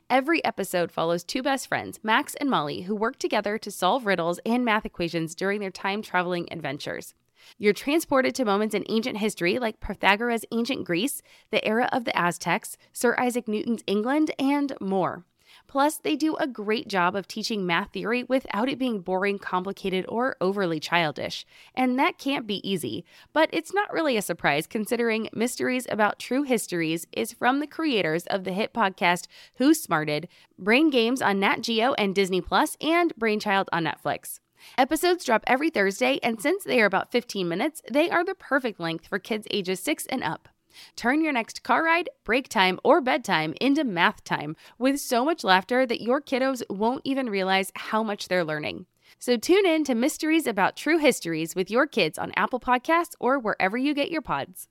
Every 0.10 0.44
episode 0.44 0.92
follows 0.92 1.24
two 1.24 1.44
best 1.44 1.68
friends, 1.68 2.00
Max 2.04 2.36
and 2.36 2.50
Molly, 2.50 2.84
who 2.84 2.96
work 2.96 3.18
together 3.18 3.58
to 3.58 3.72
solve 3.72 4.06
riddles 4.06 4.40
and 4.46 4.64
math 4.64 4.86
equations 4.86 5.36
during 5.36 5.60
their 5.60 5.72
time 5.72 6.02
traveling 6.02 6.48
adventures. 6.52 7.14
You're 7.58 7.74
transported 7.74 8.34
to 8.36 8.46
moments 8.46 8.74
in 8.74 8.86
ancient 8.90 9.18
history 9.18 9.60
like 9.60 9.80
Pythagoras' 9.80 10.46
ancient 10.52 10.86
Greece, 10.86 11.22
the 11.52 11.64
era 11.66 11.90
of 11.92 12.06
the 12.06 12.18
Aztecs, 12.18 12.78
Sir 12.92 13.16
Isaac 13.20 13.48
Newton's 13.48 13.84
England, 13.88 14.32
and 14.40 14.74
more. 14.80 15.26
Plus, 15.68 15.98
they 15.98 16.16
do 16.16 16.36
a 16.36 16.48
great 16.48 16.88
job 16.88 17.16
of 17.16 17.28
teaching 17.28 17.66
math 17.66 17.92
theory 17.94 18.24
without 18.24 18.70
it 18.70 18.80
being 18.80 19.02
boring, 19.02 19.40
complicated, 19.40 20.06
or 20.08 20.36
overly 20.40 20.80
childish. 20.80 21.46
And 21.74 21.98
that 22.00 22.18
can't 22.18 22.48
be 22.48 22.68
easy, 22.70 23.06
but 23.34 23.50
it's 23.52 23.74
not 23.74 23.92
really 23.92 24.18
a 24.18 24.22
surprise 24.22 24.68
considering 24.68 25.30
Mysteries 25.34 25.88
About 25.90 26.20
True 26.20 26.44
Histories 26.44 27.08
is 27.12 27.34
from 27.34 27.60
the 27.60 27.68
creators 27.68 28.26
of 28.28 28.44
the 28.44 28.54
hit 28.54 28.74
podcast 28.74 29.28
Who 29.56 29.74
Smarted, 29.74 30.28
Brain 30.58 30.90
Games 30.90 31.22
on 31.22 31.40
Nat 31.40 31.62
Geo 31.62 31.94
and 31.94 32.16
Disney 32.16 32.42
Plus, 32.42 32.78
and 32.80 33.16
Brainchild 33.16 33.70
on 33.74 33.86
Netflix. 33.86 34.40
Episodes 34.78 35.26
drop 35.26 35.44
every 35.48 35.70
Thursday, 35.70 36.20
and 36.24 36.42
since 36.42 36.64
they 36.64 36.82
are 36.82 36.86
about 36.86 37.12
15 37.12 37.48
minutes, 37.48 37.82
they 37.92 38.10
are 38.10 38.24
the 38.24 38.36
perfect 38.36 38.80
length 38.80 39.08
for 39.08 39.20
kids 39.20 39.48
ages 39.52 39.80
6 39.82 40.06
and 40.08 40.24
up. 40.24 40.50
Turn 40.96 41.22
your 41.22 41.34
next 41.34 41.64
car 41.64 41.84
ride, 41.84 42.10
break 42.24 42.50
time, 42.50 42.80
or 42.84 43.02
bedtime 43.02 43.54
into 43.60 43.84
math 43.84 44.24
time 44.24 44.56
with 44.78 45.00
so 45.00 45.26
much 45.26 45.44
laughter 45.44 45.86
that 45.86 46.02
your 46.02 46.22
kiddos 46.22 46.64
won't 46.70 47.02
even 47.04 47.30
realize 47.30 47.72
how 47.76 48.04
much 48.04 48.28
they're 48.28 48.44
learning. 48.44 48.86
So 49.20 49.38
tune 49.38 49.66
in 49.66 49.84
to 49.86 49.96
Mysteries 49.96 50.48
About 50.48 50.76
True 50.76 50.98
Histories 50.98 51.56
with 51.56 51.72
your 51.72 51.88
kids 51.88 52.18
on 52.18 52.32
Apple 52.36 52.60
Podcasts 52.60 53.16
or 53.20 53.40
wherever 53.40 53.78
you 53.78 53.94
get 53.94 54.12
your 54.12 54.22
pods. 54.22 54.68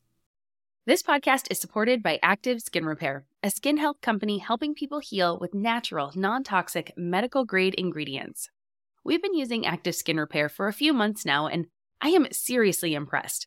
This 0.87 1.03
podcast 1.03 1.47
is 1.51 1.59
supported 1.59 2.03
by 2.03 2.19
Active 2.23 2.61
Skin 2.61 2.85
Repair, 2.85 3.25
a 3.43 3.49
skin 3.49 3.79
health 3.79 4.03
company 4.03 4.37
helping 4.37 4.75
people 4.75 4.99
heal 4.99 5.39
with 5.39 5.55
natural, 5.55 6.13
non 6.15 6.45
toxic, 6.45 6.93
medical 6.95 7.47
grade 7.47 7.75
ingredients. 7.75 8.51
We've 9.03 9.23
been 9.23 9.35
using 9.35 9.65
Active 9.65 9.95
Skin 9.95 10.19
Repair 10.19 10.51
for 10.51 10.69
a 10.69 10.75
few 10.75 10.93
months 10.93 11.25
now, 11.25 11.47
and 11.47 11.69
I 12.03 12.09
am 12.09 12.27
seriously 12.33 12.95
impressed. 12.95 13.47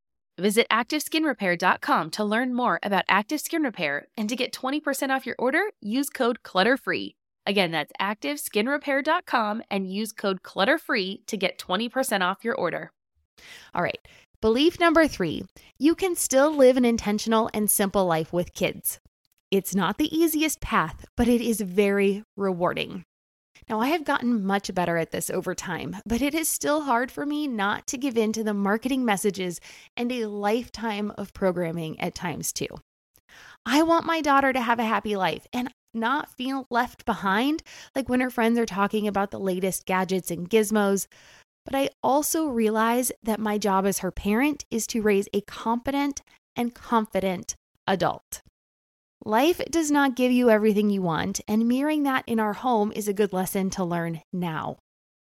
Visit 0.41 0.65
ActiveSkinRepair.com 0.71 2.09
to 2.11 2.23
learn 2.23 2.55
more 2.55 2.79
about 2.81 3.05
Active 3.07 3.39
Skin 3.39 3.61
Repair 3.61 4.07
and 4.17 4.27
to 4.27 4.35
get 4.35 4.51
20% 4.51 5.15
off 5.15 5.27
your 5.27 5.35
order, 5.37 5.61
use 5.81 6.09
code 6.09 6.39
CLUTTERFREE. 6.41 7.13
Again, 7.45 7.69
that's 7.69 7.91
ActiveSkinRepair.com 8.01 9.61
and 9.69 9.93
use 9.93 10.11
code 10.11 10.41
CLUTTERFREE 10.41 11.27
to 11.27 11.37
get 11.37 11.59
20% 11.59 12.21
off 12.21 12.43
your 12.43 12.55
order. 12.55 12.91
All 13.75 13.83
right. 13.83 13.99
Belief 14.41 14.79
number 14.79 15.07
three 15.07 15.45
you 15.77 15.93
can 15.93 16.15
still 16.15 16.55
live 16.55 16.75
an 16.75 16.85
intentional 16.85 17.51
and 17.53 17.69
simple 17.69 18.05
life 18.05 18.33
with 18.33 18.55
kids. 18.55 18.99
It's 19.51 19.75
not 19.75 19.99
the 19.99 20.15
easiest 20.15 20.59
path, 20.59 21.05
but 21.15 21.27
it 21.27 21.41
is 21.41 21.61
very 21.61 22.23
rewarding. 22.35 23.03
Now, 23.69 23.79
I 23.79 23.87
have 23.89 24.03
gotten 24.03 24.45
much 24.45 24.73
better 24.73 24.97
at 24.97 25.11
this 25.11 25.29
over 25.29 25.55
time, 25.55 25.97
but 26.05 26.21
it 26.21 26.33
is 26.33 26.49
still 26.49 26.81
hard 26.81 27.11
for 27.11 27.25
me 27.25 27.47
not 27.47 27.87
to 27.87 27.97
give 27.97 28.17
in 28.17 28.33
to 28.33 28.43
the 28.43 28.53
marketing 28.53 29.05
messages 29.05 29.59
and 29.95 30.11
a 30.11 30.25
lifetime 30.25 31.11
of 31.17 31.33
programming 31.33 31.99
at 31.99 32.15
times 32.15 32.51
too. 32.51 32.67
I 33.65 33.83
want 33.83 34.05
my 34.05 34.21
daughter 34.21 34.51
to 34.51 34.61
have 34.61 34.79
a 34.79 34.83
happy 34.83 35.15
life 35.15 35.47
and 35.53 35.69
not 35.93 36.35
feel 36.35 36.67
left 36.69 37.05
behind, 37.05 37.63
like 37.95 38.09
when 38.09 38.21
her 38.21 38.29
friends 38.29 38.57
are 38.57 38.65
talking 38.65 39.07
about 39.07 39.31
the 39.31 39.39
latest 39.39 39.85
gadgets 39.85 40.31
and 40.31 40.49
gizmos. 40.49 41.07
But 41.65 41.75
I 41.75 41.89
also 42.01 42.47
realize 42.47 43.11
that 43.23 43.39
my 43.39 43.57
job 43.57 43.85
as 43.85 43.99
her 43.99 44.11
parent 44.11 44.65
is 44.71 44.87
to 44.87 45.01
raise 45.01 45.27
a 45.33 45.41
competent 45.41 46.21
and 46.55 46.73
confident 46.73 47.55
adult. 47.87 48.41
Life 49.23 49.61
does 49.69 49.91
not 49.91 50.15
give 50.15 50.31
you 50.31 50.49
everything 50.49 50.89
you 50.89 51.03
want, 51.03 51.41
and 51.47 51.67
mirroring 51.67 52.01
that 52.03 52.23
in 52.25 52.39
our 52.39 52.53
home 52.53 52.91
is 52.95 53.07
a 53.07 53.13
good 53.13 53.31
lesson 53.31 53.69
to 53.71 53.83
learn 53.83 54.21
now. 54.33 54.77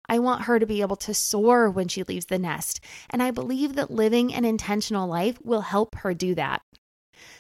I 0.09 0.21
want 0.21 0.43
her 0.43 0.61
to 0.61 0.67
be 0.67 0.81
able 0.83 0.97
to 0.97 1.13
soar 1.13 1.69
when 1.69 1.89
she 1.89 2.05
leaves 2.05 2.27
the 2.27 2.39
nest, 2.39 2.81
and 3.11 3.21
I 3.23 3.33
believe 3.33 3.75
that 3.75 3.91
living 3.91 4.33
an 4.33 4.45
intentional 4.45 5.09
life 5.09 5.39
will 5.43 5.63
help 5.63 5.97
her 5.97 6.15
do 6.15 6.37
that. 6.37 6.63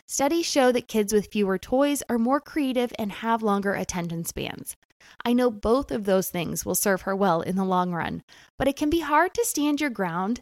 Studies 0.09 0.47
show 0.47 0.73
that 0.73 0.89
kids 0.89 1.13
with 1.13 1.31
fewer 1.31 1.59
toys 1.59 2.03
are 2.09 2.19
more 2.19 2.41
creative 2.41 2.93
and 2.99 3.13
have 3.13 3.41
longer 3.41 3.75
attention 3.75 4.25
spans. 4.25 4.75
I 5.25 5.35
know 5.35 5.53
both 5.53 5.93
of 5.93 6.05
those 6.05 6.29
things 6.29 6.67
will 6.67 6.75
serve 6.75 7.03
her 7.03 7.15
well 7.15 7.41
in 7.41 7.55
the 7.55 7.65
long 7.65 7.93
run, 7.93 8.25
but 8.59 8.67
it 8.67 8.77
can 8.77 8.91
be 8.91 9.01
hard 9.01 9.33
to 9.35 9.45
stand 9.45 9.81
your 9.81 9.91
ground 9.91 10.41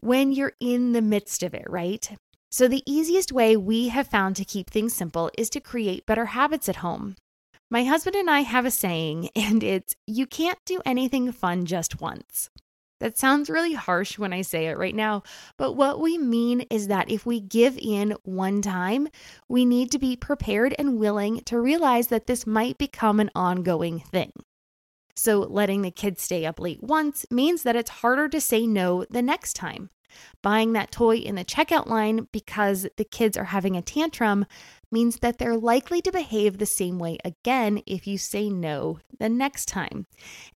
when 0.00 0.30
you're 0.30 0.52
in 0.60 0.92
the 0.92 1.02
midst 1.02 1.42
of 1.42 1.54
it, 1.54 1.64
right? 1.68 2.10
So, 2.50 2.66
the 2.66 2.82
easiest 2.86 3.30
way 3.30 3.56
we 3.56 3.88
have 3.88 4.08
found 4.08 4.34
to 4.36 4.44
keep 4.44 4.70
things 4.70 4.94
simple 4.94 5.30
is 5.36 5.50
to 5.50 5.60
create 5.60 6.06
better 6.06 6.26
habits 6.26 6.68
at 6.68 6.76
home. 6.76 7.16
My 7.70 7.84
husband 7.84 8.16
and 8.16 8.30
I 8.30 8.40
have 8.40 8.64
a 8.64 8.70
saying, 8.70 9.28
and 9.36 9.62
it's 9.62 9.94
you 10.06 10.26
can't 10.26 10.58
do 10.64 10.80
anything 10.86 11.30
fun 11.32 11.66
just 11.66 12.00
once. 12.00 12.48
That 13.00 13.18
sounds 13.18 13.50
really 13.50 13.74
harsh 13.74 14.18
when 14.18 14.32
I 14.32 14.42
say 14.42 14.66
it 14.66 14.78
right 14.78 14.94
now, 14.94 15.22
but 15.56 15.74
what 15.74 16.00
we 16.00 16.18
mean 16.18 16.62
is 16.62 16.88
that 16.88 17.10
if 17.10 17.24
we 17.24 17.38
give 17.38 17.78
in 17.78 18.16
one 18.24 18.60
time, 18.60 19.08
we 19.48 19.64
need 19.64 19.92
to 19.92 19.98
be 19.98 20.16
prepared 20.16 20.74
and 20.78 20.98
willing 20.98 21.40
to 21.42 21.60
realize 21.60 22.08
that 22.08 22.26
this 22.26 22.44
might 22.44 22.76
become 22.76 23.20
an 23.20 23.30
ongoing 23.36 24.00
thing. 24.00 24.32
So, 25.14 25.40
letting 25.40 25.82
the 25.82 25.90
kids 25.90 26.22
stay 26.22 26.46
up 26.46 26.58
late 26.58 26.82
once 26.82 27.26
means 27.30 27.62
that 27.64 27.76
it's 27.76 27.90
harder 27.90 28.28
to 28.30 28.40
say 28.40 28.66
no 28.66 29.04
the 29.10 29.22
next 29.22 29.54
time. 29.54 29.90
Buying 30.42 30.72
that 30.72 30.90
toy 30.90 31.16
in 31.16 31.34
the 31.34 31.44
checkout 31.44 31.86
line 31.86 32.28
because 32.32 32.86
the 32.96 33.04
kids 33.04 33.36
are 33.36 33.44
having 33.44 33.76
a 33.76 33.82
tantrum 33.82 34.46
means 34.90 35.16
that 35.16 35.38
they're 35.38 35.56
likely 35.56 36.00
to 36.02 36.12
behave 36.12 36.58
the 36.58 36.66
same 36.66 36.98
way 36.98 37.18
again 37.24 37.82
if 37.86 38.06
you 38.06 38.18
say 38.18 38.48
no 38.48 38.98
the 39.18 39.28
next 39.28 39.66
time. 39.66 40.06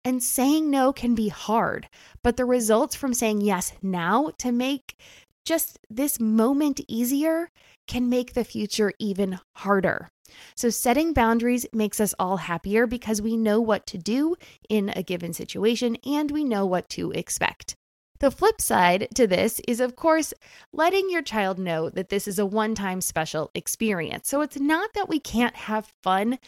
And 0.05 0.23
saying 0.23 0.71
no 0.71 0.93
can 0.93 1.15
be 1.15 1.29
hard, 1.29 1.89
but 2.23 2.37
the 2.37 2.45
results 2.45 2.95
from 2.95 3.15
saying 3.15 3.41
yes 3.43 3.73
now 3.83 4.31
to 4.39 4.53
make 4.53 4.97
just 5.45 5.79
this 5.91 6.21
moment 6.21 6.81
easier 6.89 7.51
can 7.87 8.09
make 8.09 8.35
the 8.35 8.45
future 8.45 8.93
even 8.99 9.39
harder. 9.57 10.11
So, 10.57 10.71
setting 10.71 11.13
boundaries 11.13 11.67
makes 11.73 12.01
us 12.01 12.15
all 12.19 12.39
happier 12.39 12.87
because 12.87 13.21
we 13.21 13.37
know 13.37 13.61
what 13.61 13.87
to 13.89 13.99
do 13.99 14.37
in 14.69 14.91
a 14.95 15.03
given 15.03 15.33
situation 15.33 15.97
and 16.07 16.31
we 16.31 16.45
know 16.45 16.65
what 16.65 16.89
to 16.91 17.11
expect. 17.13 17.77
The 18.23 18.31
flip 18.31 18.61
side 18.61 19.09
to 19.17 19.26
this 19.26 19.61
is, 19.67 19.81
of 19.81 19.97
course, 19.97 20.33
letting 20.73 21.11
your 21.11 21.23
child 21.23 21.59
know 21.59 21.91
that 21.91 22.09
this 22.09 22.29
is 22.29 22.38
a 22.38 22.47
one 22.47 22.76
time 22.76 23.00
special 23.00 23.50
experience. 23.52 24.29
So 24.29 24.43
it's 24.43 24.61
not 24.61 24.95
that 24.95 25.09
we 25.09 25.19
can't 25.19 25.57
have 25.57 25.93
fun 26.05 26.38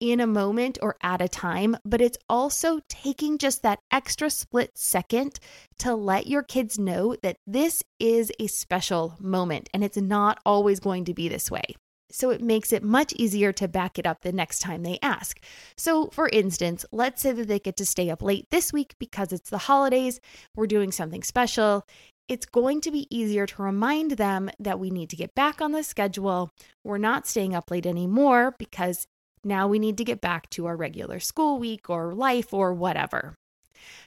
in 0.00 0.18
a 0.18 0.26
moment 0.26 0.78
or 0.82 0.96
at 1.04 1.22
a 1.22 1.28
time, 1.28 1.76
but 1.84 2.00
it's 2.00 2.18
also 2.28 2.80
taking 2.88 3.38
just 3.38 3.62
that 3.62 3.78
extra 3.92 4.28
split 4.28 4.76
second 4.76 5.38
to 5.78 5.94
let 5.94 6.26
your 6.26 6.42
kids 6.42 6.80
know 6.80 7.14
that 7.22 7.36
this 7.46 7.84
is 8.00 8.32
a 8.40 8.48
special 8.48 9.14
moment 9.20 9.68
and 9.72 9.84
it's 9.84 9.98
not 9.98 10.40
always 10.44 10.80
going 10.80 11.04
to 11.04 11.14
be 11.14 11.28
this 11.28 11.48
way. 11.48 11.76
So 12.12 12.30
it 12.30 12.42
makes 12.42 12.72
it 12.72 12.82
much 12.82 13.12
easier 13.14 13.52
to 13.52 13.68
back 13.68 13.98
it 13.98 14.06
up 14.06 14.22
the 14.22 14.32
next 14.32 14.60
time 14.60 14.82
they 14.82 14.98
ask. 15.02 15.40
So, 15.76 16.08
for 16.08 16.28
instance, 16.28 16.84
let's 16.92 17.22
say 17.22 17.32
that 17.32 17.48
they 17.48 17.58
get 17.58 17.76
to 17.78 17.86
stay 17.86 18.10
up 18.10 18.22
late 18.22 18.46
this 18.50 18.72
week 18.72 18.94
because 18.98 19.32
it's 19.32 19.50
the 19.50 19.58
holidays, 19.58 20.20
we're 20.54 20.66
doing 20.66 20.92
something 20.92 21.22
special. 21.22 21.86
It's 22.28 22.46
going 22.46 22.80
to 22.82 22.92
be 22.92 23.06
easier 23.14 23.46
to 23.46 23.62
remind 23.62 24.12
them 24.12 24.50
that 24.60 24.78
we 24.78 24.90
need 24.90 25.10
to 25.10 25.16
get 25.16 25.34
back 25.34 25.60
on 25.60 25.72
the 25.72 25.82
schedule. 25.82 26.50
We're 26.84 26.98
not 26.98 27.26
staying 27.26 27.54
up 27.54 27.70
late 27.70 27.86
anymore 27.86 28.54
because 28.58 29.06
now 29.42 29.66
we 29.66 29.78
need 29.78 29.98
to 29.98 30.04
get 30.04 30.20
back 30.20 30.48
to 30.50 30.66
our 30.66 30.76
regular 30.76 31.18
school 31.18 31.58
week 31.58 31.90
or 31.90 32.14
life 32.14 32.52
or 32.52 32.72
whatever. 32.72 33.34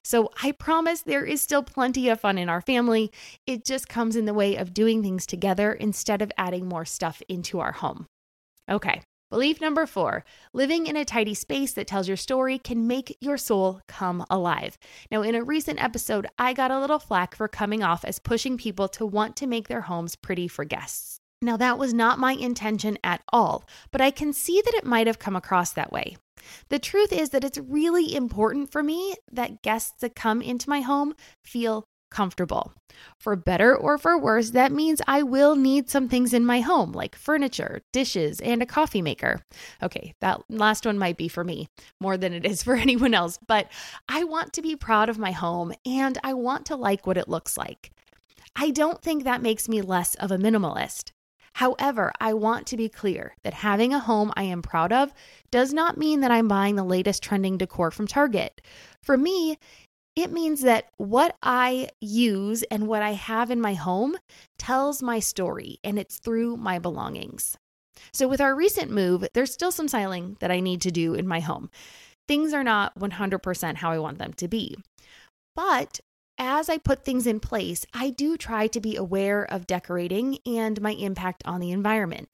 So 0.03 0.29
I 0.41 0.51
promise 0.51 1.01
there 1.01 1.25
is 1.25 1.41
still 1.41 1.63
plenty 1.63 2.09
of 2.09 2.19
fun 2.19 2.37
in 2.37 2.49
our 2.49 2.61
family. 2.61 3.11
It 3.45 3.65
just 3.65 3.89
comes 3.89 4.15
in 4.15 4.25
the 4.25 4.33
way 4.33 4.55
of 4.55 4.73
doing 4.73 5.01
things 5.01 5.25
together 5.25 5.73
instead 5.73 6.21
of 6.21 6.31
adding 6.37 6.67
more 6.67 6.85
stuff 6.85 7.21
into 7.27 7.59
our 7.59 7.73
home. 7.73 8.07
Okay. 8.69 9.01
Belief 9.33 9.59
number 9.59 9.87
four 9.87 10.23
living 10.53 10.85
in 10.85 10.95
a 10.95 11.03
tidy 11.03 11.33
space 11.33 11.73
that 11.73 11.87
tells 11.87 12.07
your 12.07 12.17
story 12.17 12.59
can 12.59 12.85
make 12.85 13.17
your 13.19 13.35
soul 13.35 13.81
come 13.87 14.23
alive. 14.29 14.77
Now, 15.09 15.23
in 15.23 15.33
a 15.33 15.43
recent 15.43 15.83
episode, 15.83 16.27
I 16.37 16.53
got 16.53 16.69
a 16.69 16.79
little 16.79 16.99
flack 16.99 17.33
for 17.33 17.47
coming 17.47 17.81
off 17.81 18.05
as 18.05 18.19
pushing 18.19 18.57
people 18.57 18.87
to 18.89 19.07
want 19.07 19.35
to 19.37 19.47
make 19.47 19.67
their 19.67 19.81
homes 19.81 20.15
pretty 20.15 20.47
for 20.47 20.65
guests. 20.65 21.17
Now, 21.41 21.57
that 21.57 21.79
was 21.79 21.95
not 21.95 22.19
my 22.19 22.33
intention 22.33 22.99
at 23.03 23.23
all, 23.33 23.65
but 23.91 24.01
I 24.01 24.11
can 24.11 24.33
see 24.33 24.61
that 24.63 24.75
it 24.75 24.85
might 24.85 25.07
have 25.07 25.17
come 25.17 25.35
across 25.35 25.71
that 25.71 25.91
way. 25.91 26.15
The 26.69 26.79
truth 26.79 27.11
is 27.11 27.29
that 27.29 27.43
it's 27.43 27.57
really 27.57 28.15
important 28.15 28.71
for 28.71 28.83
me 28.83 29.15
that 29.31 29.61
guests 29.61 29.93
that 30.01 30.15
come 30.15 30.41
into 30.41 30.69
my 30.69 30.81
home 30.81 31.13
feel 31.43 31.85
comfortable. 32.13 32.71
For 33.19 33.35
better 33.35 33.75
or 33.75 33.97
for 33.97 34.17
worse, 34.17 34.51
that 34.51 34.71
means 34.71 35.01
I 35.07 35.23
will 35.23 35.55
need 35.55 35.89
some 35.89 36.07
things 36.07 36.33
in 36.33 36.45
my 36.45 36.61
home, 36.61 36.91
like 36.93 37.15
furniture, 37.15 37.81
dishes, 37.91 38.39
and 38.39 38.61
a 38.61 38.67
coffee 38.67 39.01
maker. 39.01 39.41
Okay, 39.81 40.13
that 40.21 40.41
last 40.47 40.85
one 40.85 40.97
might 40.97 41.17
be 41.17 41.27
for 41.27 41.43
me 41.43 41.67
more 41.99 42.15
than 42.15 42.33
it 42.33 42.45
is 42.45 42.63
for 42.63 42.75
anyone 42.87 43.13
else, 43.13 43.39
but 43.47 43.69
I 44.07 44.23
want 44.23 44.53
to 44.53 44.61
be 44.61 44.75
proud 44.75 45.09
of 45.09 45.17
my 45.17 45.31
home 45.31 45.73
and 45.85 46.17
I 46.23 46.33
want 46.35 46.67
to 46.67 46.75
like 46.75 47.05
what 47.05 47.17
it 47.17 47.27
looks 47.27 47.57
like. 47.57 47.91
I 48.55 48.69
don't 48.69 49.01
think 49.01 49.23
that 49.23 49.41
makes 49.41 49.67
me 49.67 49.81
less 49.81 50.13
of 50.15 50.31
a 50.31 50.37
minimalist. 50.37 51.11
However, 51.55 52.11
I 52.19 52.33
want 52.33 52.67
to 52.67 52.77
be 52.77 52.89
clear 52.89 53.35
that 53.43 53.53
having 53.53 53.93
a 53.93 53.99
home 53.99 54.31
I 54.35 54.43
am 54.43 54.61
proud 54.61 54.91
of 54.91 55.13
does 55.51 55.71
not 55.71 55.97
mean 55.97 56.21
that 56.21 56.31
I'm 56.31 56.47
buying 56.47 56.75
the 56.75 56.83
latest 56.83 57.21
trending 57.21 57.57
decor 57.57 57.91
from 57.91 58.07
Target. 58.07 58.61
For 59.01 59.17
me, 59.17 59.59
it 60.15 60.31
means 60.31 60.61
that 60.61 60.89
what 60.97 61.35
I 61.41 61.89
use 61.99 62.63
and 62.63 62.87
what 62.87 63.01
I 63.01 63.11
have 63.11 63.49
in 63.49 63.61
my 63.61 63.73
home 63.73 64.17
tells 64.57 65.01
my 65.01 65.19
story, 65.19 65.79
and 65.83 65.97
it's 65.97 66.17
through 66.17 66.57
my 66.57 66.79
belongings. 66.79 67.57
So, 68.11 68.27
with 68.27 68.41
our 68.41 68.55
recent 68.55 68.91
move, 68.91 69.25
there's 69.33 69.53
still 69.53 69.71
some 69.71 69.87
styling 69.87 70.37
that 70.39 70.51
I 70.51 70.59
need 70.59 70.81
to 70.81 70.91
do 70.91 71.13
in 71.13 71.27
my 71.27 71.39
home. 71.39 71.69
Things 72.27 72.53
are 72.53 72.63
not 72.63 72.97
100% 72.97 73.75
how 73.75 73.91
I 73.91 73.99
want 73.99 74.17
them 74.17 74.33
to 74.33 74.47
be. 74.47 74.77
But 75.55 75.99
as 76.37 76.69
I 76.69 76.77
put 76.77 77.03
things 77.03 77.27
in 77.27 77.39
place, 77.39 77.85
I 77.93 78.09
do 78.09 78.37
try 78.37 78.67
to 78.67 78.79
be 78.79 78.95
aware 78.95 79.43
of 79.43 79.67
decorating 79.67 80.39
and 80.45 80.81
my 80.81 80.91
impact 80.91 81.43
on 81.45 81.59
the 81.59 81.71
environment. 81.71 82.29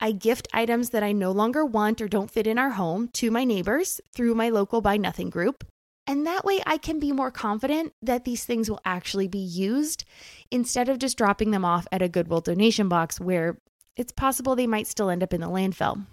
I 0.00 0.12
gift 0.12 0.48
items 0.52 0.90
that 0.90 1.04
I 1.04 1.12
no 1.12 1.30
longer 1.30 1.64
want 1.64 2.00
or 2.00 2.08
don't 2.08 2.30
fit 2.30 2.46
in 2.46 2.58
our 2.58 2.70
home 2.70 3.08
to 3.14 3.30
my 3.30 3.44
neighbors 3.44 4.00
through 4.12 4.34
my 4.34 4.48
local 4.48 4.80
Buy 4.80 4.96
Nothing 4.96 5.30
group. 5.30 5.64
And 6.08 6.26
that 6.26 6.44
way 6.44 6.60
I 6.66 6.76
can 6.76 6.98
be 6.98 7.12
more 7.12 7.30
confident 7.30 7.92
that 8.02 8.24
these 8.24 8.44
things 8.44 8.68
will 8.68 8.80
actually 8.84 9.28
be 9.28 9.38
used 9.38 10.04
instead 10.50 10.88
of 10.88 10.98
just 10.98 11.16
dropping 11.16 11.52
them 11.52 11.64
off 11.64 11.86
at 11.92 12.02
a 12.02 12.08
Goodwill 12.08 12.40
donation 12.40 12.88
box 12.88 13.20
where 13.20 13.58
it's 13.96 14.10
possible 14.10 14.56
they 14.56 14.66
might 14.66 14.88
still 14.88 15.10
end 15.10 15.22
up 15.22 15.32
in 15.32 15.40
the 15.40 15.46
landfill. 15.46 16.04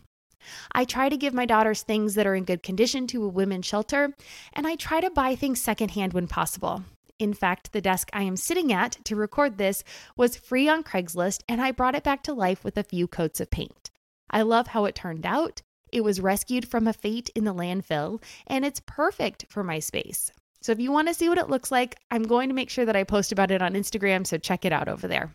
I 0.72 0.86
try 0.86 1.10
to 1.10 1.18
give 1.18 1.34
my 1.34 1.46
daughters 1.46 1.82
things 1.82 2.16
that 2.16 2.28
are 2.28 2.36
in 2.36 2.44
good 2.44 2.64
condition 2.64 3.08
to 3.08 3.24
a 3.24 3.28
women's 3.28 3.66
shelter, 3.66 4.14
and 4.54 4.68
I 4.68 4.76
try 4.76 5.02
to 5.02 5.10
buy 5.10 5.36
things 5.36 5.62
secondhand 5.62 6.14
when 6.14 6.28
possible. 6.28 6.84
In 7.20 7.34
fact, 7.34 7.74
the 7.74 7.82
desk 7.82 8.10
I 8.14 8.24
am 8.24 8.38
sitting 8.38 8.72
at 8.72 8.98
to 9.04 9.16
record 9.16 9.58
this 9.58 9.84
was 10.16 10.38
free 10.38 10.70
on 10.70 10.84
Craigslist, 10.84 11.44
and 11.50 11.62
I 11.62 11.72
brought 11.72 11.96
it 11.96 12.04
back 12.04 12.24
to 12.24 12.34
life 12.34 12.64
with 12.64 12.78
a 12.78 12.84
few 12.84 13.08
coats 13.08 13.42
of 13.42 13.52
paint. 13.52 13.92
I 14.32 14.42
love 14.42 14.68
how 14.68 14.86
it 14.86 14.96
turned 14.96 15.26
out. 15.26 15.62
It 15.92 16.02
was 16.02 16.22
rescued 16.22 16.68
from 16.68 16.88
a 16.88 16.94
fate 16.94 17.30
in 17.36 17.44
the 17.44 17.54
landfill, 17.54 18.24
and 18.48 18.64
it's 18.64 18.82
perfect 18.86 19.46
for 19.50 19.64
my 19.64 19.80
space. 19.80 20.32
So 20.62 20.72
if 20.72 20.80
you 20.80 20.92
want 20.92 21.10
to 21.10 21.14
see 21.14 21.28
what 21.28 21.38
it 21.38 21.50
looks 21.50 21.72
like, 21.72 21.98
I'm 22.10 22.24
going 22.24 22.50
to 22.50 22.56
make 22.56 22.70
sure 22.70 22.86
that 22.86 22.96
I 22.96 23.04
post 23.04 23.32
about 23.32 23.52
it 23.52 23.62
on 23.62 23.74
Instagram, 23.74 24.26
so 24.26 24.38
check 24.38 24.64
it 24.64 24.72
out 24.72 24.88
over 24.88 25.08
there. 25.08 25.34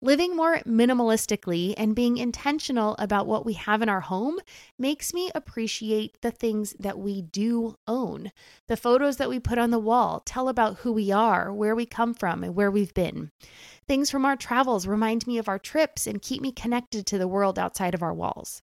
Living 0.00 0.36
more 0.36 0.58
minimalistically 0.66 1.74
and 1.76 1.96
being 1.96 2.18
intentional 2.18 2.94
about 2.98 3.26
what 3.26 3.46
we 3.46 3.54
have 3.54 3.82
in 3.82 3.88
our 3.88 4.00
home 4.00 4.38
makes 4.78 5.14
me 5.14 5.30
appreciate 5.34 6.20
the 6.20 6.30
things 6.30 6.74
that 6.78 6.98
we 6.98 7.22
do 7.22 7.76
own. 7.88 8.30
The 8.68 8.76
photos 8.76 9.16
that 9.16 9.28
we 9.28 9.40
put 9.40 9.58
on 9.58 9.70
the 9.70 9.78
wall 9.78 10.20
tell 10.24 10.48
about 10.48 10.78
who 10.78 10.92
we 10.92 11.10
are, 11.10 11.52
where 11.52 11.74
we 11.74 11.86
come 11.86 12.14
from, 12.14 12.44
and 12.44 12.54
where 12.54 12.70
we've 12.70 12.94
been. 12.94 13.30
Things 13.88 14.10
from 14.10 14.24
our 14.24 14.36
travels 14.36 14.86
remind 14.86 15.26
me 15.26 15.38
of 15.38 15.48
our 15.48 15.58
trips 15.58 16.06
and 16.06 16.20
keep 16.20 16.42
me 16.42 16.52
connected 16.52 17.06
to 17.06 17.18
the 17.18 17.28
world 17.28 17.58
outside 17.58 17.94
of 17.94 18.02
our 18.02 18.14
walls. 18.14 18.62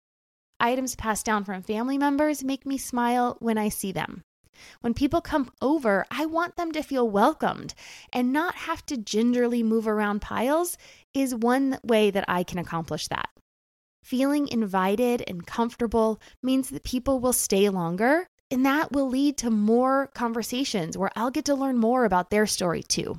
Items 0.61 0.95
passed 0.95 1.27
down 1.27 1.45
from 1.45 1.62
family 1.62 1.99
members 1.99 2.45
make 2.45 2.65
me 2.65 2.79
smile 2.79 3.37
when 3.41 3.59
I 3.59 3.69
see 3.69 3.93
them. 3.93 4.23
When 4.81 4.95
people 4.95 5.21
come 5.21 5.51
over, 5.61 6.05
I 6.11 6.27
want 6.27 6.57
them 6.57 6.73
to 6.73 6.83
feel 6.83 7.09
welcomed 7.09 7.75
and 8.12 8.33
not 8.33 8.55
have 8.55 8.85
to 8.87 8.97
gingerly 8.97 9.62
move 9.62 9.87
around 9.87 10.21
piles 10.23 10.77
is 11.14 11.35
one 11.35 11.79
way 11.83 12.11
that 12.11 12.25
I 12.29 12.42
can 12.42 12.59
accomplish 12.59 13.09
that. 13.09 13.29
Feeling 14.03 14.47
invited 14.49 15.25
and 15.27 15.47
comfortable 15.47 16.21
means 16.42 16.69
that 16.71 16.85
people 16.85 17.19
will 17.19 17.33
stay 17.33 17.69
longer, 17.69 18.29
and 18.51 18.64
that 18.64 18.92
will 18.92 19.09
lead 19.09 19.37
to 19.38 19.51
more 19.51 20.11
conversations 20.14 20.97
where 20.97 21.11
I'll 21.16 21.33
get 21.33 21.45
to 21.47 21.55
learn 21.57 21.77
more 21.79 22.05
about 22.05 22.31
their 22.31 22.47
story 22.47 22.83
too. 22.83 23.19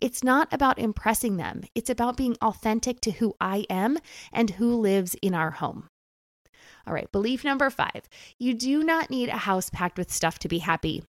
It's 0.00 0.24
not 0.24 0.52
about 0.52 0.78
impressing 0.78 1.36
them, 1.36 1.62
it's 1.74 1.90
about 1.90 2.16
being 2.16 2.36
authentic 2.42 3.00
to 3.02 3.12
who 3.12 3.34
I 3.40 3.64
am 3.70 3.98
and 4.32 4.50
who 4.50 4.74
lives 4.74 5.14
in 5.22 5.34
our 5.34 5.52
home. 5.52 5.86
All 6.88 6.94
right, 6.94 7.12
belief 7.12 7.44
number 7.44 7.68
five 7.68 8.08
you 8.38 8.54
do 8.54 8.82
not 8.82 9.10
need 9.10 9.28
a 9.28 9.36
house 9.36 9.68
packed 9.68 9.98
with 9.98 10.10
stuff 10.10 10.38
to 10.38 10.48
be 10.48 10.60
happy. 10.60 11.02